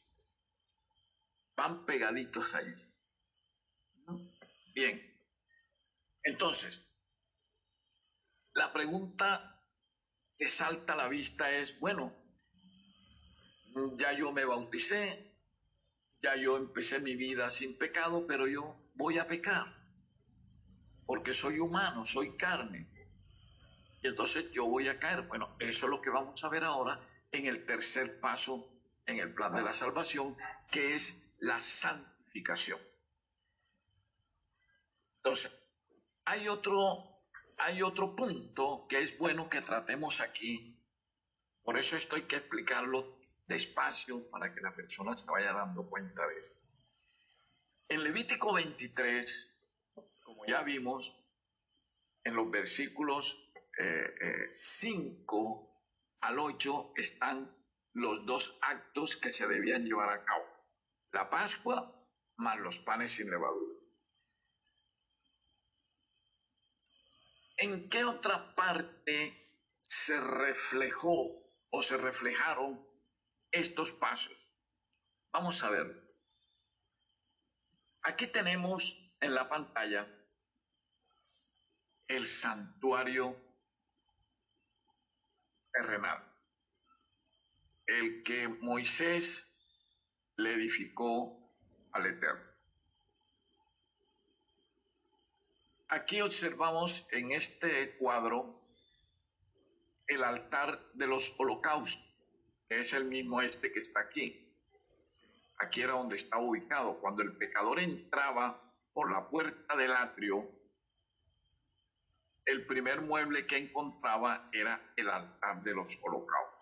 [1.56, 2.89] Van pegaditos allí.
[4.80, 5.20] Bien.
[6.24, 6.90] Entonces,
[8.54, 9.62] la pregunta
[10.38, 12.16] que salta a la vista es, bueno,
[13.98, 15.36] ya yo me bauticé,
[16.22, 19.66] ya yo empecé mi vida sin pecado, pero yo voy a pecar,
[21.06, 22.90] porque soy humano, soy carne.
[24.02, 25.24] Y entonces yo voy a caer.
[25.24, 26.98] Bueno, eso es lo que vamos a ver ahora
[27.34, 28.72] en el tercer paso
[29.06, 30.38] en el plan de la salvación,
[30.72, 32.89] que es la santificación.
[35.20, 35.54] Entonces,
[36.24, 37.24] hay otro,
[37.58, 40.82] hay otro punto que es bueno que tratemos aquí.
[41.62, 46.26] Por eso esto hay que explicarlo despacio para que la persona se vaya dando cuenta
[46.26, 46.54] de eso.
[47.90, 49.60] En Levítico 23,
[50.24, 51.20] como ya vimos,
[52.24, 53.52] en los versículos
[54.54, 55.70] 5 eh, eh,
[56.22, 57.56] al 8 están
[57.94, 60.46] los dos actos que se debían llevar a cabo.
[61.12, 61.96] La Pascua
[62.38, 63.79] más los panes sin levadura.
[67.62, 72.88] ¿En qué otra parte se reflejó o se reflejaron
[73.52, 74.54] estos pasos?
[75.34, 76.10] Vamos a ver.
[78.04, 80.08] Aquí tenemos en la pantalla
[82.08, 83.36] el santuario
[85.74, 86.24] terrenal,
[87.88, 89.60] el que Moisés
[90.38, 91.38] le edificó
[91.92, 92.49] al Eterno.
[95.92, 98.62] Aquí observamos en este cuadro
[100.06, 102.16] el altar de los holocaustos,
[102.68, 104.54] que es el mismo este que está aquí.
[105.58, 107.00] Aquí era donde estaba ubicado.
[107.00, 108.62] Cuando el pecador entraba
[108.94, 110.48] por la puerta del atrio,
[112.46, 116.60] el primer mueble que encontraba era el altar de los holocaustos.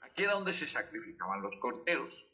[0.00, 2.26] Aquí era donde se sacrificaban los corderos.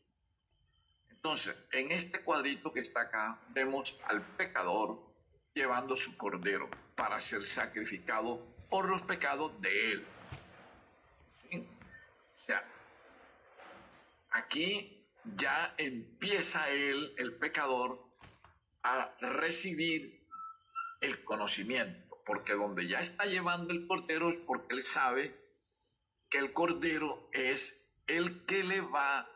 [1.10, 5.05] Entonces, en este cuadrito que está acá, vemos al pecador
[5.56, 10.06] llevando su cordero para ser sacrificado por los pecados de él.
[11.54, 12.62] O sea,
[14.30, 15.02] aquí
[15.34, 18.04] ya empieza él, el pecador,
[18.82, 20.28] a recibir
[21.00, 25.34] el conocimiento, porque donde ya está llevando el cordero es porque él sabe
[26.28, 29.26] que el cordero es el que le va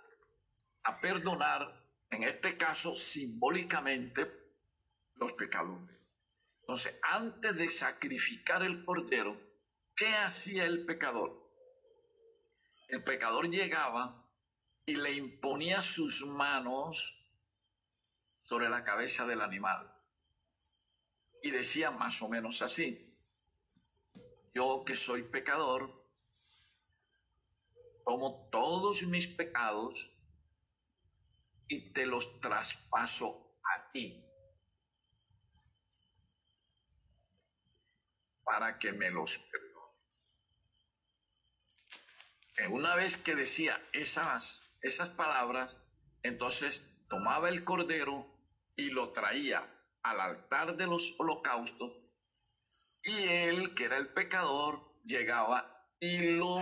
[0.82, 4.30] a perdonar, en este caso simbólicamente,
[5.16, 5.80] los pecados
[6.70, 9.36] entonces, antes de sacrificar el cordero,
[9.96, 11.42] ¿qué hacía el pecador?
[12.86, 14.30] El pecador llegaba
[14.86, 17.26] y le imponía sus manos
[18.44, 19.92] sobre la cabeza del animal.
[21.42, 23.18] Y decía más o menos así,
[24.54, 26.08] yo que soy pecador,
[28.04, 30.12] tomo todos mis pecados
[31.66, 34.29] y te los traspaso a ti.
[38.50, 39.70] Para que me los perdone.
[42.70, 45.80] Una vez que decía esas, esas palabras,
[46.24, 48.26] entonces tomaba el cordero
[48.74, 49.62] y lo traía
[50.02, 51.92] al altar de los holocaustos
[53.04, 56.58] y él, que era el pecador, llegaba y lo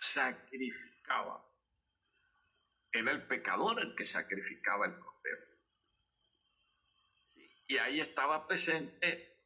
[0.00, 1.48] sacrificaba.
[2.90, 5.44] Era el pecador el que sacrificaba el cordero.
[7.68, 9.38] Y ahí estaba presente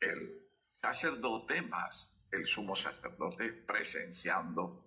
[0.00, 0.43] el
[0.84, 4.86] sacerdote más el sumo sacerdote presenciando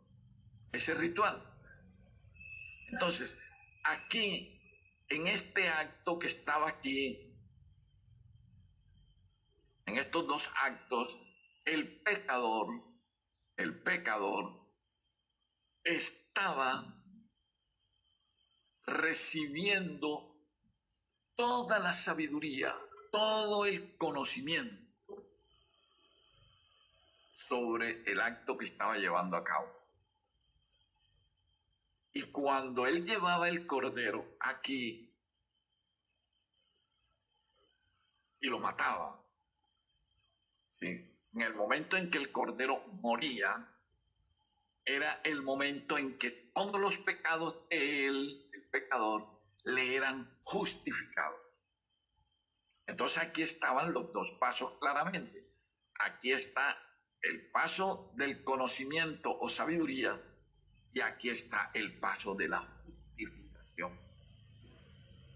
[0.71, 1.43] ese ritual.
[2.89, 3.35] Entonces,
[3.83, 4.61] aquí,
[5.09, 7.35] en este acto que estaba aquí,
[9.87, 11.17] en estos dos actos,
[11.65, 12.67] el pecador,
[13.55, 14.69] el pecador,
[15.83, 17.03] estaba
[18.83, 20.45] recibiendo
[21.35, 22.71] toda la sabiduría,
[23.11, 24.86] todo el conocimiento
[27.37, 29.71] sobre el acto que estaba llevando a cabo.
[32.11, 35.13] Y cuando él llevaba el cordero aquí
[38.39, 39.21] y lo mataba,
[40.81, 43.71] en el momento en que el cordero moría,
[44.83, 49.27] era el momento en que todos los pecados de él, el pecador,
[49.63, 51.39] le eran justificados.
[52.87, 55.45] Entonces aquí estaban los dos pasos claramente.
[55.99, 56.86] Aquí está
[57.21, 60.19] el paso del conocimiento o sabiduría
[60.93, 63.99] y aquí está el paso de la justificación.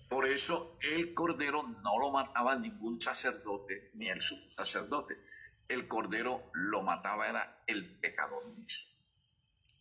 [0.10, 4.22] Por eso el cordero no lo mataba ningún sacerdote ni el
[4.52, 5.18] sacerdote.
[5.68, 8.92] El cordero lo mataba era el pecador mismo.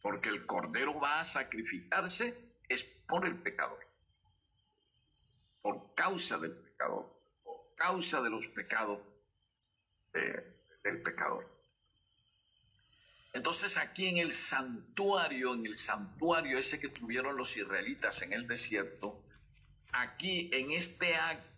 [0.00, 3.84] Porque el cordero va a sacrificarse es por el pecador.
[5.62, 7.12] Por causa del pecador.
[7.42, 9.00] Por causa de los pecados
[10.12, 11.59] del pecador.
[13.32, 18.46] Entonces aquí en el santuario, en el santuario ese que tuvieron los israelitas en el
[18.46, 19.22] desierto,
[19.92, 21.14] aquí en este,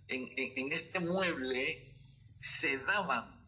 [0.08, 1.94] en, este mueble
[2.40, 3.40] se daban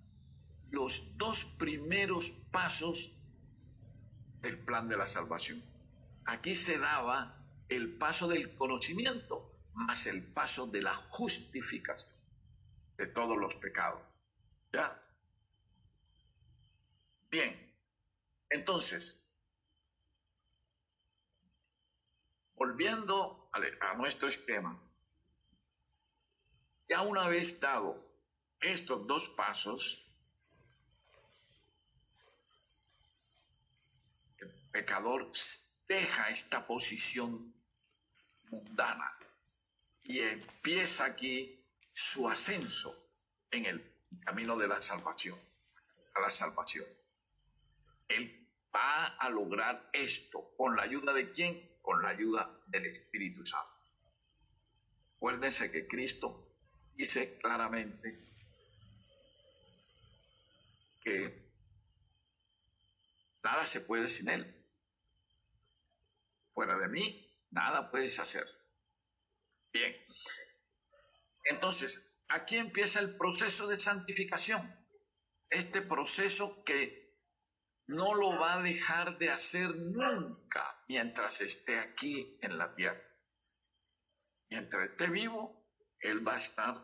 [0.71, 3.13] los dos primeros pasos
[4.41, 5.63] del plan de la salvación.
[6.25, 12.15] Aquí se daba el paso del conocimiento más el paso de la justificación
[12.97, 14.01] de todos los pecados.
[14.73, 15.01] ¿Ya?
[17.31, 17.64] Bien,
[18.51, 19.25] entonces,
[22.55, 24.81] volviendo a nuestro esquema,
[26.89, 28.05] ya una vez dado
[28.61, 30.07] estos dos pasos,
[34.39, 35.31] el pecador
[35.87, 37.55] deja esta posición
[38.51, 39.19] mundana
[40.03, 43.11] y empieza aquí su ascenso
[43.51, 45.39] en el camino de la salvación,
[46.15, 46.85] a la salvación.
[48.09, 50.55] Él va a lograr esto.
[50.57, 51.79] ¿Con la ayuda de quién?
[51.83, 53.75] Con la ayuda del Espíritu Santo.
[55.17, 56.55] Acuérdense que Cristo
[56.95, 58.19] dice claramente
[61.03, 61.45] que
[63.43, 64.55] nada se puede sin Él.
[66.53, 68.47] Fuera de mí, nada puedes hacer.
[69.73, 69.95] Bien.
[71.45, 74.63] Entonces, aquí empieza el proceso de santificación.
[75.51, 77.04] Este proceso que
[77.87, 83.03] no lo va a dejar de hacer nunca mientras esté aquí en la tierra.
[84.49, 85.69] Mientras esté vivo,
[86.01, 86.75] Él va a estar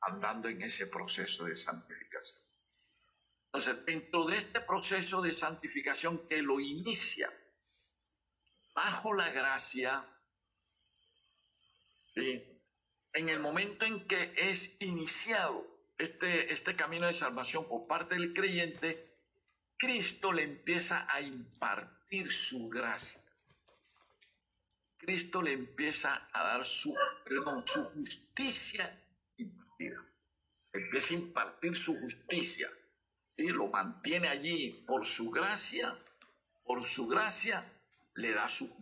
[0.00, 2.42] andando en ese proceso de santificación.
[3.46, 7.32] Entonces, dentro de este proceso de santificación que lo inicia
[8.74, 10.04] bajo la gracia,
[12.16, 15.64] en el momento en que es iniciado
[15.98, 19.13] este, este camino de salvación por parte del creyente,
[19.76, 23.22] Cristo le empieza a impartir su gracia.
[24.96, 26.94] Cristo le empieza a dar su,
[27.24, 29.02] perdón, su justicia
[29.36, 30.02] impartida.
[30.72, 32.70] Empieza a impartir su justicia.
[33.32, 33.48] ¿sí?
[33.48, 35.98] Lo mantiene allí por su gracia.
[36.64, 37.70] Por su gracia
[38.14, 38.74] le da su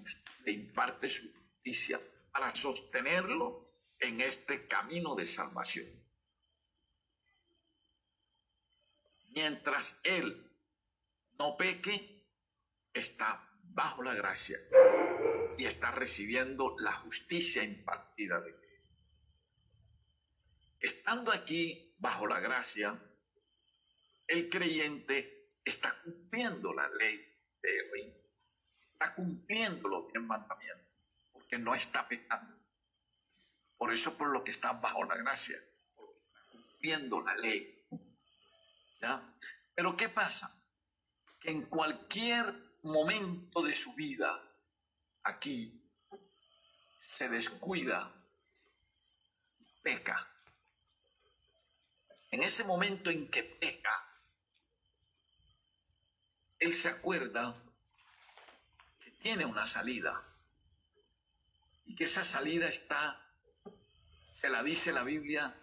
[0.44, 2.00] le imparte su justicia
[2.32, 3.64] para sostenerlo
[3.98, 5.86] en este camino de salvación.
[9.30, 10.51] Mientras Él
[11.38, 12.26] no peque,
[12.92, 14.58] está bajo la gracia
[15.56, 18.62] y está recibiendo la justicia impartida de Dios.
[20.80, 23.00] Estando aquí bajo la gracia,
[24.26, 27.16] el creyente está cumpliendo la ley
[27.62, 28.16] de reino,
[28.92, 30.94] está cumpliendo los diez mandamientos,
[31.32, 32.58] porque no está pecando.
[33.76, 37.86] Por eso por lo que está bajo la gracia, está cumpliendo la ley.
[39.00, 39.34] ¿Ya?
[39.74, 40.61] Pero ¿qué pasa?
[41.44, 42.46] En cualquier
[42.82, 44.40] momento de su vida
[45.24, 45.80] aquí
[46.98, 48.12] se descuida,
[49.82, 50.28] peca.
[52.30, 54.22] En ese momento en que peca,
[56.58, 57.60] él se acuerda
[59.00, 60.24] que tiene una salida
[61.84, 63.20] y que esa salida está,
[64.32, 65.54] se la dice la Biblia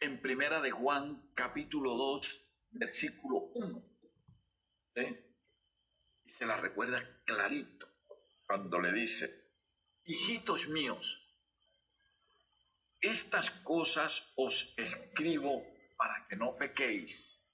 [0.00, 2.42] en Primera de Juan capítulo 2,
[2.72, 3.95] versículo 1
[4.96, 7.86] y se la recuerda clarito
[8.46, 9.50] cuando le dice,
[10.04, 11.34] hijitos míos,
[13.00, 15.64] estas cosas os escribo
[15.96, 17.52] para que no pequéis.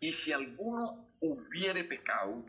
[0.00, 2.44] Y si alguno hubiere pecado,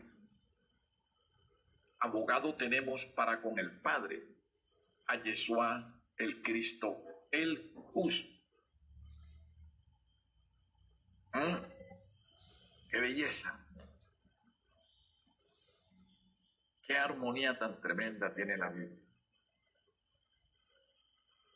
[2.00, 4.22] abogado tenemos para con el Padre,
[5.06, 6.96] a Yeshua el Cristo,
[7.30, 8.34] el justo.
[11.32, 11.75] ¿Mm?
[12.96, 13.62] Qué belleza.
[16.80, 19.04] Qué armonía tan tremenda tiene la Biblia.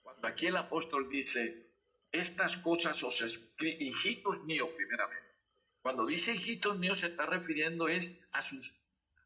[0.03, 1.73] Cuando aquí el apóstol dice,
[2.13, 5.35] estas cosas os escribo, hijitos míos primeramente.
[5.81, 8.79] Cuando dice hijitos míos se está refiriendo es a sus,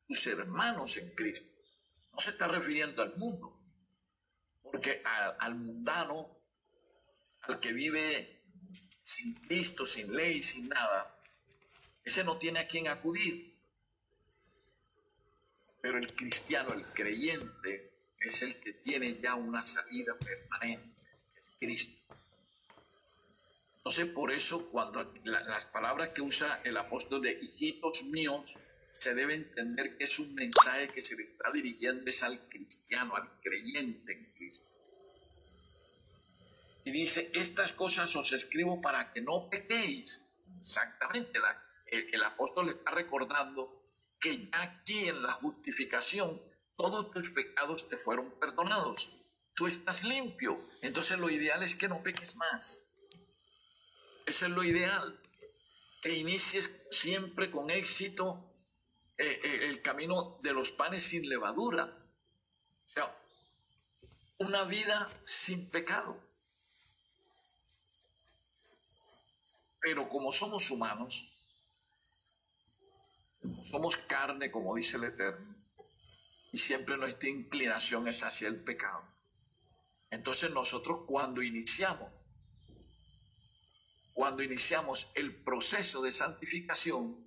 [0.07, 1.53] sus hermanos en Cristo.
[2.13, 3.61] No se está refiriendo al mundo.
[4.63, 6.39] Porque al mundano
[7.41, 8.45] al que vive
[9.03, 11.14] sin Cristo, sin ley, sin nada,
[12.05, 13.55] ese no tiene a quien acudir.
[15.81, 21.01] Pero el cristiano, el creyente, es el que tiene ya una salida permanente,
[21.37, 22.03] es Cristo.
[23.77, 28.57] Entonces, por eso, cuando las palabras que usa el apóstol de hijitos míos,
[28.91, 33.15] se debe entender que es un mensaje que se le está dirigiendo es al cristiano,
[33.17, 34.75] al creyente en Cristo.
[36.85, 40.31] Y dice, estas cosas os escribo para que no pequéis.
[40.61, 41.39] Exactamente,
[41.95, 43.81] el, el apóstol está recordando
[44.21, 46.41] que ya aquí en la justificación
[46.77, 49.11] todos tus pecados te fueron perdonados.
[49.55, 50.69] Tú estás limpio.
[50.83, 52.91] Entonces lo ideal es que no peques más.
[54.27, 55.21] Eso es lo ideal.
[56.03, 58.45] Que inicies siempre con éxito
[59.17, 61.85] eh, eh, el camino de los panes sin levadura.
[61.85, 63.17] O sea,
[64.39, 66.19] una vida sin pecado.
[69.81, 71.29] Pero como somos humanos,
[73.63, 75.55] somos carne, como dice el Eterno,
[76.53, 79.03] y siempre nuestra inclinación es hacia el pecado.
[80.11, 82.13] Entonces nosotros cuando iniciamos,
[84.13, 87.25] cuando iniciamos el proceso de santificación,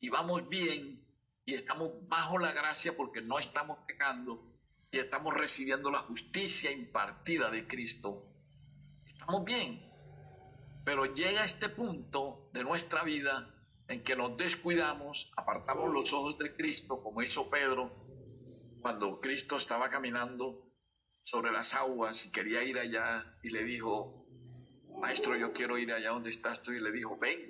[0.00, 1.06] y vamos bien
[1.44, 4.42] y estamos bajo la gracia porque no estamos pecando
[4.90, 8.26] y estamos recibiendo la justicia impartida de Cristo,
[9.06, 9.86] estamos bien.
[10.84, 13.54] Pero llega este punto de nuestra vida
[13.90, 17.92] en que nos descuidamos, apartamos los ojos de Cristo, como hizo Pedro
[18.80, 20.72] cuando Cristo estaba caminando
[21.20, 24.24] sobre las aguas y quería ir allá y le dijo,
[25.00, 26.72] Maestro, yo quiero ir allá donde estás tú.
[26.72, 27.46] Y le dijo, ven,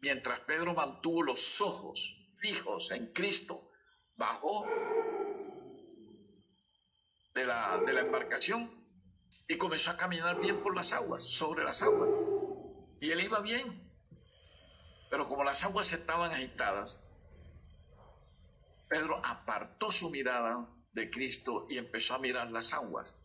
[0.00, 3.70] Mientras Pedro mantuvo los ojos fijos en Cristo,
[4.16, 4.66] bajó
[7.34, 8.70] de la, embarcación
[9.48, 12.37] y comenzó a caminar bien por las aguas, sobre las aguas.
[13.00, 13.88] Y él iba bien.
[15.10, 17.04] Pero como las aguas estaban agitadas,
[18.88, 23.18] Pedro apartó su mirada de Cristo y empezó a mirar las aguas.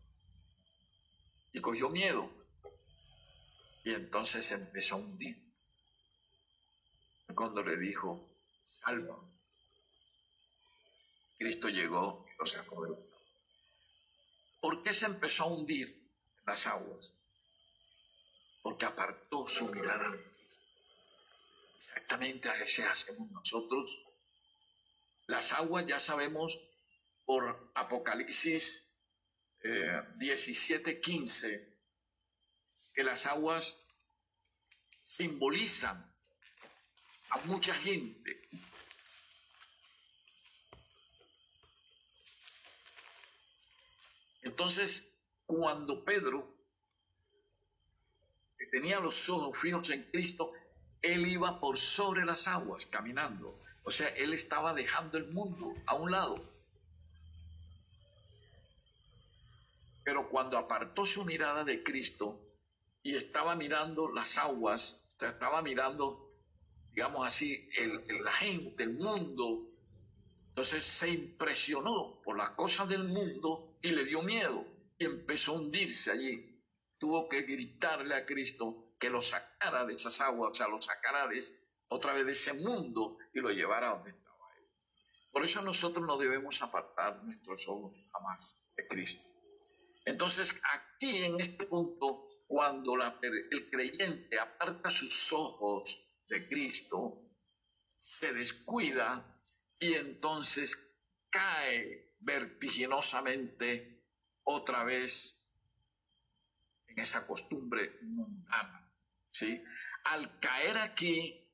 [1.51, 2.31] Y cogió miedo.
[3.83, 5.43] Y entonces empezó a hundir
[7.35, 8.29] cuando le dijo,
[8.61, 9.17] salva.
[11.37, 13.13] Cristo llegó y lo sacó de aguas.
[14.61, 16.09] ¿Por qué se empezó a hundir
[16.45, 17.15] las aguas?
[18.63, 20.11] Porque apartó su mirada.
[21.77, 24.01] Exactamente a ese hacemos nosotros.
[25.27, 26.59] Las aguas ya sabemos
[27.25, 28.89] por Apocalipsis
[29.63, 31.77] eh, 17, 15,
[32.93, 33.77] que las aguas
[35.01, 36.13] simbolizan
[37.29, 38.49] a mucha gente.
[44.41, 45.13] Entonces,
[45.45, 46.52] cuando Pedro
[48.73, 50.51] tenía los ojos fijos en Cristo,
[51.03, 53.53] él iba por sobre las aguas caminando.
[53.83, 56.43] O sea, él estaba dejando el mundo a un lado.
[60.03, 62.41] Pero cuando apartó su mirada de Cristo
[63.03, 66.27] y estaba mirando las aguas, estaba mirando
[66.95, 69.67] digamos así, el, la gente, el mundo.
[70.49, 74.65] Entonces se impresionó por las cosas del mundo y le dio miedo
[74.97, 76.52] y empezó a hundirse allí.
[77.03, 81.27] Tuvo que gritarle a Cristo que lo sacara de esas aguas, o sea, lo sacara
[81.27, 81.37] de,
[81.89, 84.71] otra vez de ese mundo y lo llevara a donde estaba él.
[85.29, 89.27] Por eso nosotros no debemos apartar nuestros ojos jamás de Cristo.
[90.05, 97.19] Entonces, aquí en este punto, cuando el creyente aparta sus ojos de Cristo,
[97.97, 99.41] se descuida
[99.77, 100.95] y entonces
[101.29, 104.07] cae vertiginosamente
[104.43, 105.42] otra vez
[106.97, 108.91] esa costumbre mundana.
[109.29, 109.63] ¿sí?
[110.05, 111.51] Al caer aquí,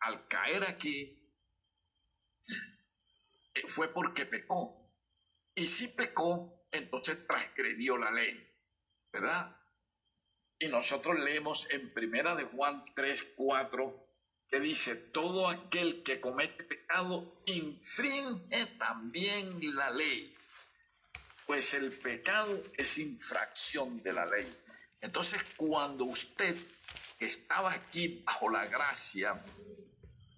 [0.00, 1.18] al caer aquí,
[3.54, 4.74] eh, fue porque pecó.
[5.54, 8.48] Y si pecó, entonces transgredió la ley,
[9.12, 9.56] ¿verdad?
[10.58, 14.08] Y nosotros leemos en Primera de Juan 3, 4,
[14.48, 20.34] que dice, todo aquel que comete pecado infringe también la ley,
[21.48, 24.46] pues el pecado es infracción de la ley.
[25.00, 26.54] Entonces, cuando usted
[27.18, 29.42] estaba aquí bajo la gracia,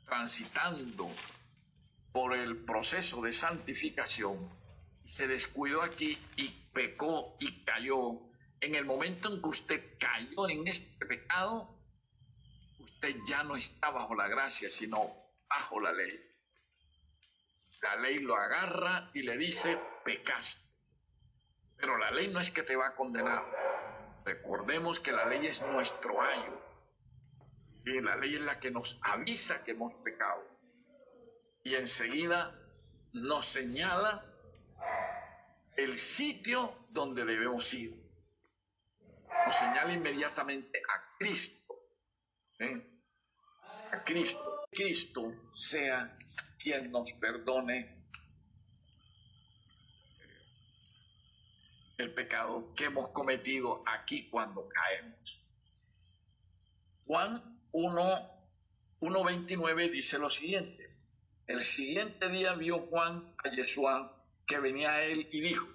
[0.04, 1.10] transitando
[2.12, 4.38] por el proceso de santificación,
[5.04, 8.20] se descuidó aquí y pecó y cayó,
[8.60, 11.76] en el momento en que usted cayó en este pecado,
[12.78, 15.12] usted ya no está bajo la gracia, sino
[15.48, 16.20] bajo la ley.
[17.82, 20.69] La ley lo agarra y le dice, pecaste.
[21.80, 23.44] Pero la ley no es que te va a condenar.
[24.24, 26.60] Recordemos que la ley es nuestro ayo.
[27.86, 30.46] Y la ley es la que nos avisa que hemos pecado.
[31.64, 32.54] Y enseguida
[33.12, 34.24] nos señala
[35.76, 37.96] el sitio donde debemos ir.
[39.46, 41.74] Nos señala inmediatamente a Cristo.
[43.92, 44.66] A Cristo.
[44.70, 46.14] Cristo sea
[46.58, 47.88] quien nos perdone
[52.00, 55.40] el pecado que hemos cometido aquí cuando caemos.
[57.06, 58.02] Juan 1,
[59.00, 60.90] 1.29 dice lo siguiente.
[61.46, 65.68] El siguiente día vio Juan a Yeshua que venía a él y dijo,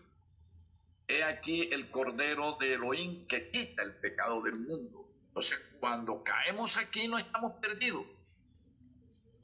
[1.07, 5.09] he aquí el Cordero de Elohim que quita el pecado del mundo.
[5.27, 8.05] Entonces, cuando caemos aquí no estamos perdidos.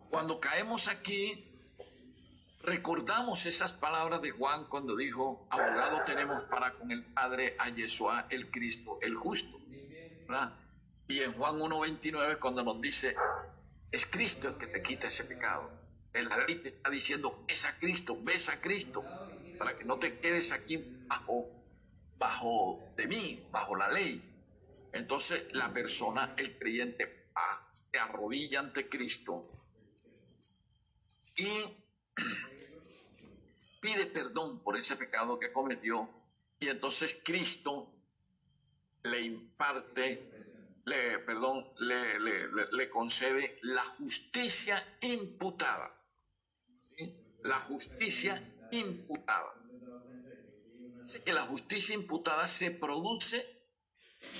[0.09, 1.50] Cuando caemos aquí,
[2.63, 8.27] recordamos esas palabras de Juan cuando dijo, abogado tenemos para con el Padre a Yeshua
[8.29, 9.59] el Cristo, el justo.
[11.07, 13.15] Y en Juan 1.29 cuando nos dice,
[13.91, 15.69] es Cristo el que te quita ese pecado.
[16.13, 19.03] El ley te está diciendo, es a Cristo, ves a Cristo,
[19.57, 21.49] para que no te quedes aquí bajo,
[22.17, 24.23] bajo de mí, bajo la ley.
[24.93, 27.21] Entonces la persona, el creyente,
[27.69, 29.49] se arrodilla ante Cristo
[31.35, 31.47] y
[33.81, 36.09] pide perdón por ese pecado que cometió
[36.59, 37.91] y entonces Cristo
[39.03, 40.29] le imparte,
[40.85, 45.91] le, perdón, le, le, concede la justicia imputada.
[47.43, 49.55] La justicia imputada.
[51.25, 53.61] Que la justicia imputada se produce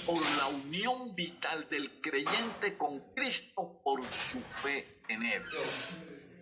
[0.05, 5.43] por la unión vital del creyente con Cristo por su fe en Él.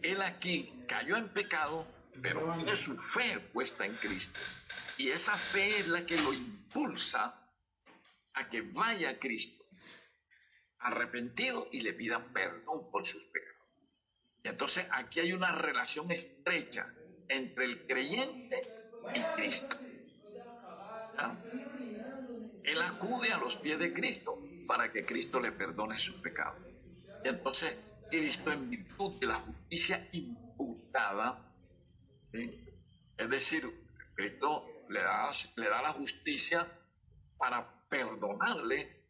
[0.02, 1.88] Él aquí cayó en pecado,
[2.22, 4.40] pero tiene su fe puesta en Cristo.
[4.98, 7.50] Y esa fe es la que lo impulsa
[8.34, 9.60] a que vaya a Cristo
[10.80, 13.68] arrepentido y le pida perdón por sus pecados.
[14.44, 16.94] Y entonces aquí hay una relación estrecha
[17.28, 18.62] entre el creyente
[19.14, 19.78] y Cristo.
[22.64, 26.62] Él acude a los pies de Cristo para que Cristo le perdone sus pecados.
[27.24, 27.76] Y entonces
[28.10, 31.49] Cristo en virtud de la justicia imputada,
[32.32, 36.68] es decir, Cristo le da, le da la justicia
[37.38, 39.04] para perdonarle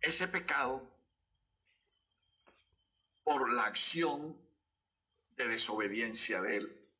[0.00, 0.90] ese pecado
[3.22, 4.36] por la acción
[5.36, 6.90] de desobediencia de él.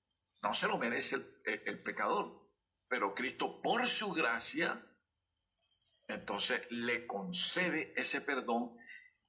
[0.42, 2.50] No se lo merece el, el, pecador,
[2.88, 4.84] pero Cristo por su gracia,
[6.08, 8.76] entonces le concede ese perdón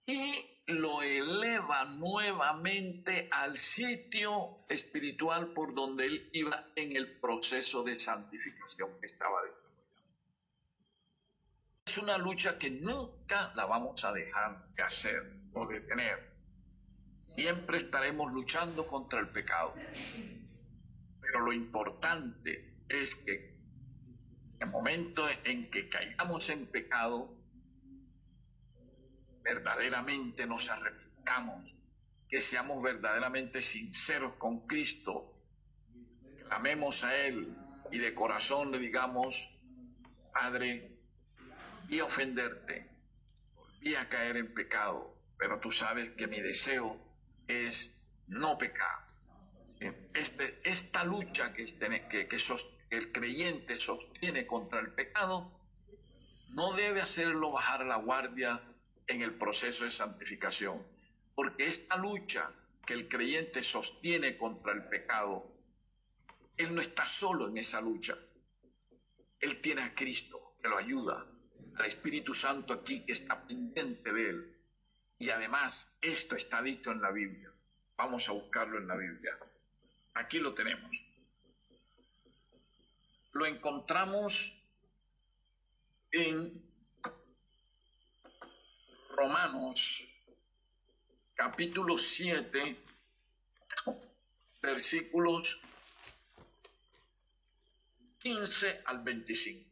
[0.05, 7.99] y lo eleva nuevamente al sitio espiritual por donde él iba en el proceso de
[7.99, 9.65] santificación que estaba desarrollando.
[11.85, 16.35] Es una lucha que nunca la vamos a dejar de hacer o de tener.
[17.19, 19.73] Siempre estaremos luchando contra el pecado.
[21.21, 23.55] Pero lo importante es que
[24.55, 27.35] en el momento en que caigamos en pecado,
[29.45, 31.75] verdaderamente nos arrepintamos,
[32.27, 35.31] que seamos verdaderamente sinceros con Cristo,
[36.47, 37.55] clamemos a Él
[37.91, 39.61] y de corazón le digamos,
[40.33, 40.91] Padre,
[41.87, 42.89] y ofenderte,
[43.55, 46.99] volví a caer en pecado, pero tú sabes que mi deseo
[47.47, 49.05] es no pecar.
[50.15, 51.85] Este, esta lucha que, este,
[52.89, 55.51] el creyente sostiene contra el pecado
[56.49, 58.63] no debe hacerlo bajar la guardia
[59.07, 60.85] en el proceso de santificación.
[61.35, 62.51] Porque esta lucha
[62.85, 65.51] que el creyente sostiene contra el pecado,
[66.57, 68.15] él no está solo en esa lucha.
[69.39, 71.25] Él tiene a Cristo que lo ayuda,
[71.75, 74.57] al Espíritu Santo aquí que está pendiente de él.
[75.19, 77.51] Y además, esto está dicho en la Biblia.
[77.97, 79.37] Vamos a buscarlo en la Biblia.
[80.13, 80.91] Aquí lo tenemos.
[83.31, 84.61] Lo encontramos
[86.11, 86.61] en
[89.15, 90.17] Romanos
[91.35, 92.75] capítulo 7,
[94.61, 95.61] versículos
[98.19, 99.69] 15 al 25.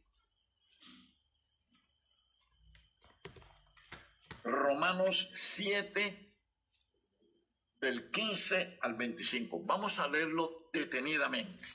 [4.44, 6.32] Romanos 7,
[7.82, 9.60] del 15 al 25.
[9.64, 11.68] Vamos a leerlo detenidamente,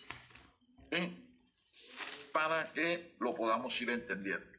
[2.33, 4.58] para que lo podamos ir entendiendo.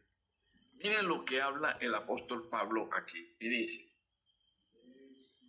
[0.82, 3.86] Miren lo que habla el apóstol Pablo aquí y dice,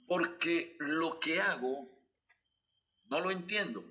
[0.05, 1.87] porque lo que hago
[3.05, 3.81] no lo entiendo,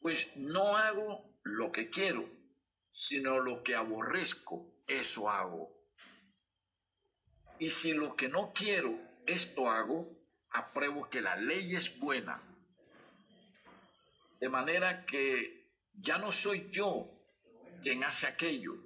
[0.00, 2.28] pues no hago lo que quiero,
[2.88, 5.72] sino lo que aborrezco, eso hago.
[7.60, 10.10] Y si lo que no quiero, esto hago,
[10.50, 12.42] apruebo que la ley es buena.
[14.40, 17.08] De manera que ya no soy yo
[17.82, 18.85] quien hace aquello,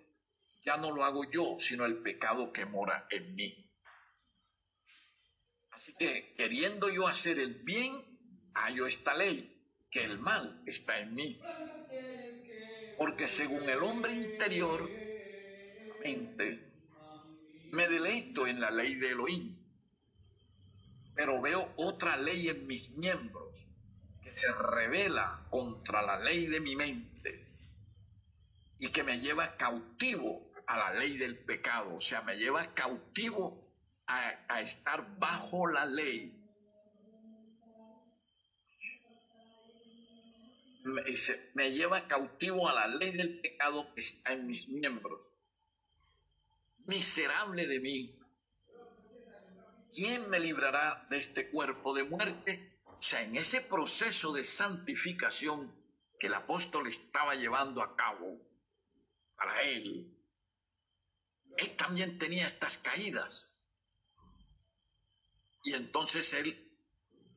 [0.63, 3.71] ya no lo hago yo, sino el pecado que mora en mí.
[5.71, 7.91] Así que queriendo yo hacer el bien,
[8.53, 11.41] hallo esta ley, que el mal está en mí.
[12.97, 14.89] Porque según el hombre interior,
[17.71, 19.57] me deleito en la ley de Elohim,
[21.15, 23.65] pero veo otra ley en mis miembros
[24.21, 27.11] que se revela contra la ley de mi mente
[28.77, 33.75] y que me lleva cautivo a la ley del pecado, o sea, me lleva cautivo
[34.07, 36.33] a, estar bajo la ley.
[40.83, 41.03] Me,
[41.55, 45.19] me lleva cautivo a la ley del pecado que está en mis miembros.
[46.85, 48.15] Miserable de mí,
[49.93, 52.79] ¿quién me librará de este cuerpo de muerte?
[52.85, 55.75] O sea, en ese proceso de santificación
[56.17, 58.39] que el apóstol estaba llevando a cabo
[59.35, 60.20] para él,
[61.57, 63.57] él también tenía estas caídas.
[65.63, 66.71] Y entonces él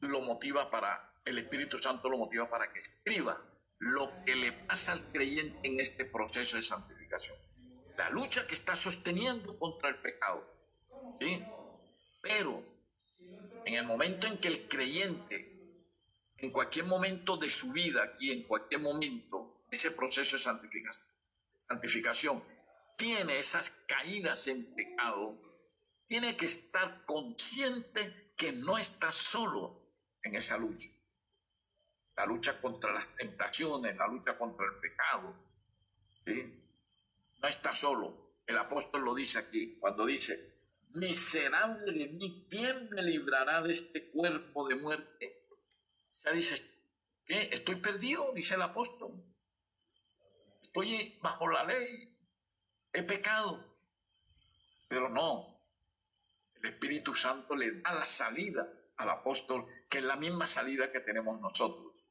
[0.00, 3.42] lo motiva para, el Espíritu Santo lo motiva para que escriba
[3.78, 7.36] lo que le pasa al creyente en este proceso de santificación.
[7.96, 10.50] La lucha que está sosteniendo contra el pecado.
[11.20, 11.44] ¿sí?
[12.22, 12.64] Pero
[13.64, 15.52] en el momento en que el creyente,
[16.38, 21.06] en cualquier momento de su vida, aquí, en cualquier momento, ese proceso de santificación,
[21.68, 22.53] santificación
[22.96, 25.40] tiene esas caídas en pecado,
[26.06, 29.90] tiene que estar consciente que no está solo
[30.22, 30.88] en esa lucha.
[32.16, 35.34] La lucha contra las tentaciones, la lucha contra el pecado.
[36.24, 36.62] ¿sí?
[37.42, 38.40] No está solo.
[38.46, 40.54] El apóstol lo dice aquí, cuando dice,
[40.94, 45.46] miserable de mí, ¿quién me librará de este cuerpo de muerte?
[46.12, 46.62] O sea, dice,
[47.26, 47.48] ¿qué?
[47.52, 49.12] Estoy perdido, dice el apóstol.
[50.62, 52.13] Estoy bajo la ley,
[52.94, 53.62] he pecado.
[54.88, 55.60] Pero no,
[56.56, 58.66] el Espíritu Santo le da la salida
[58.96, 62.02] al apóstol, que es la misma salida que tenemos nosotros.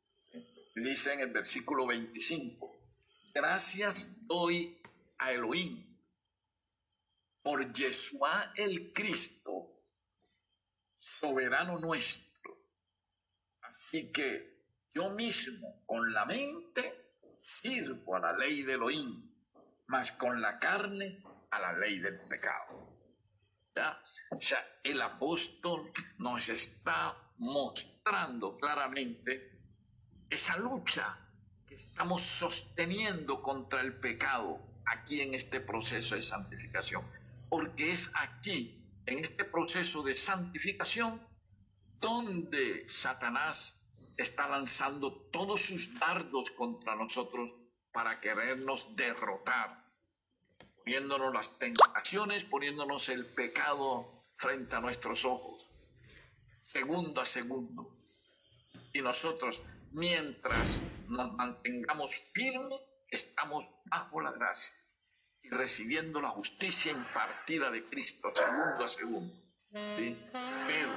[0.76, 2.88] Dice en el versículo 25,
[3.34, 4.82] gracias doy
[5.20, 5.94] a Elohim
[7.42, 9.84] por Yeshua el Cristo,
[10.96, 12.58] soberano nuestro.
[13.62, 19.33] Así que yo mismo con la mente sirvo a la ley de Elohim,
[19.88, 22.90] mas con la carne a la ley del pecado.
[23.76, 24.02] ¿Ya?
[24.32, 29.52] O sea, el apóstol nos está mostrando claramente
[30.30, 31.18] esa lucha
[31.68, 37.04] que estamos sosteniendo contra el pecado aquí en este proceso de santificación
[37.54, 41.22] porque es aquí, en este proceso de santificación,
[42.00, 47.56] donde Satanás está lanzando todos sus dardos contra nosotros
[47.94, 49.86] para querernos derrotar,
[50.84, 55.70] poniéndonos las tentaciones, poniéndonos el pecado frente a nuestros ojos,
[56.60, 57.96] segundo a segundo.
[58.92, 62.80] Y nosotros, mientras nos mantengamos firmes,
[63.10, 64.76] estamos bajo la gracia
[65.44, 69.34] y recibiendo la justicia impartida de Cristo segundo a segundo.
[69.72, 70.92] Pero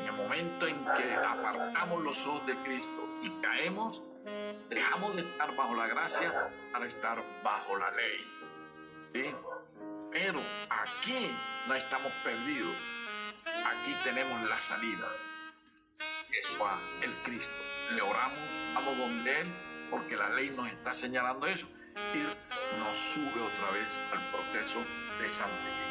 [0.00, 4.02] en el momento en que apartamos los ojos de Cristo y caemos,
[4.68, 9.38] dejamos de estar bajo la gracia para estar bajo la ley.
[10.10, 11.30] Pero aquí
[11.66, 12.74] no estamos perdidos.
[13.44, 15.08] Aquí tenemos la salida.
[16.30, 16.66] Jesús,
[17.02, 17.54] el Cristo.
[17.94, 19.54] Le oramos, vamos donde Él,
[19.90, 21.68] porque la ley nos está señalando eso
[22.14, 24.80] y nos sube otra vez al proceso
[25.20, 25.87] de santificación.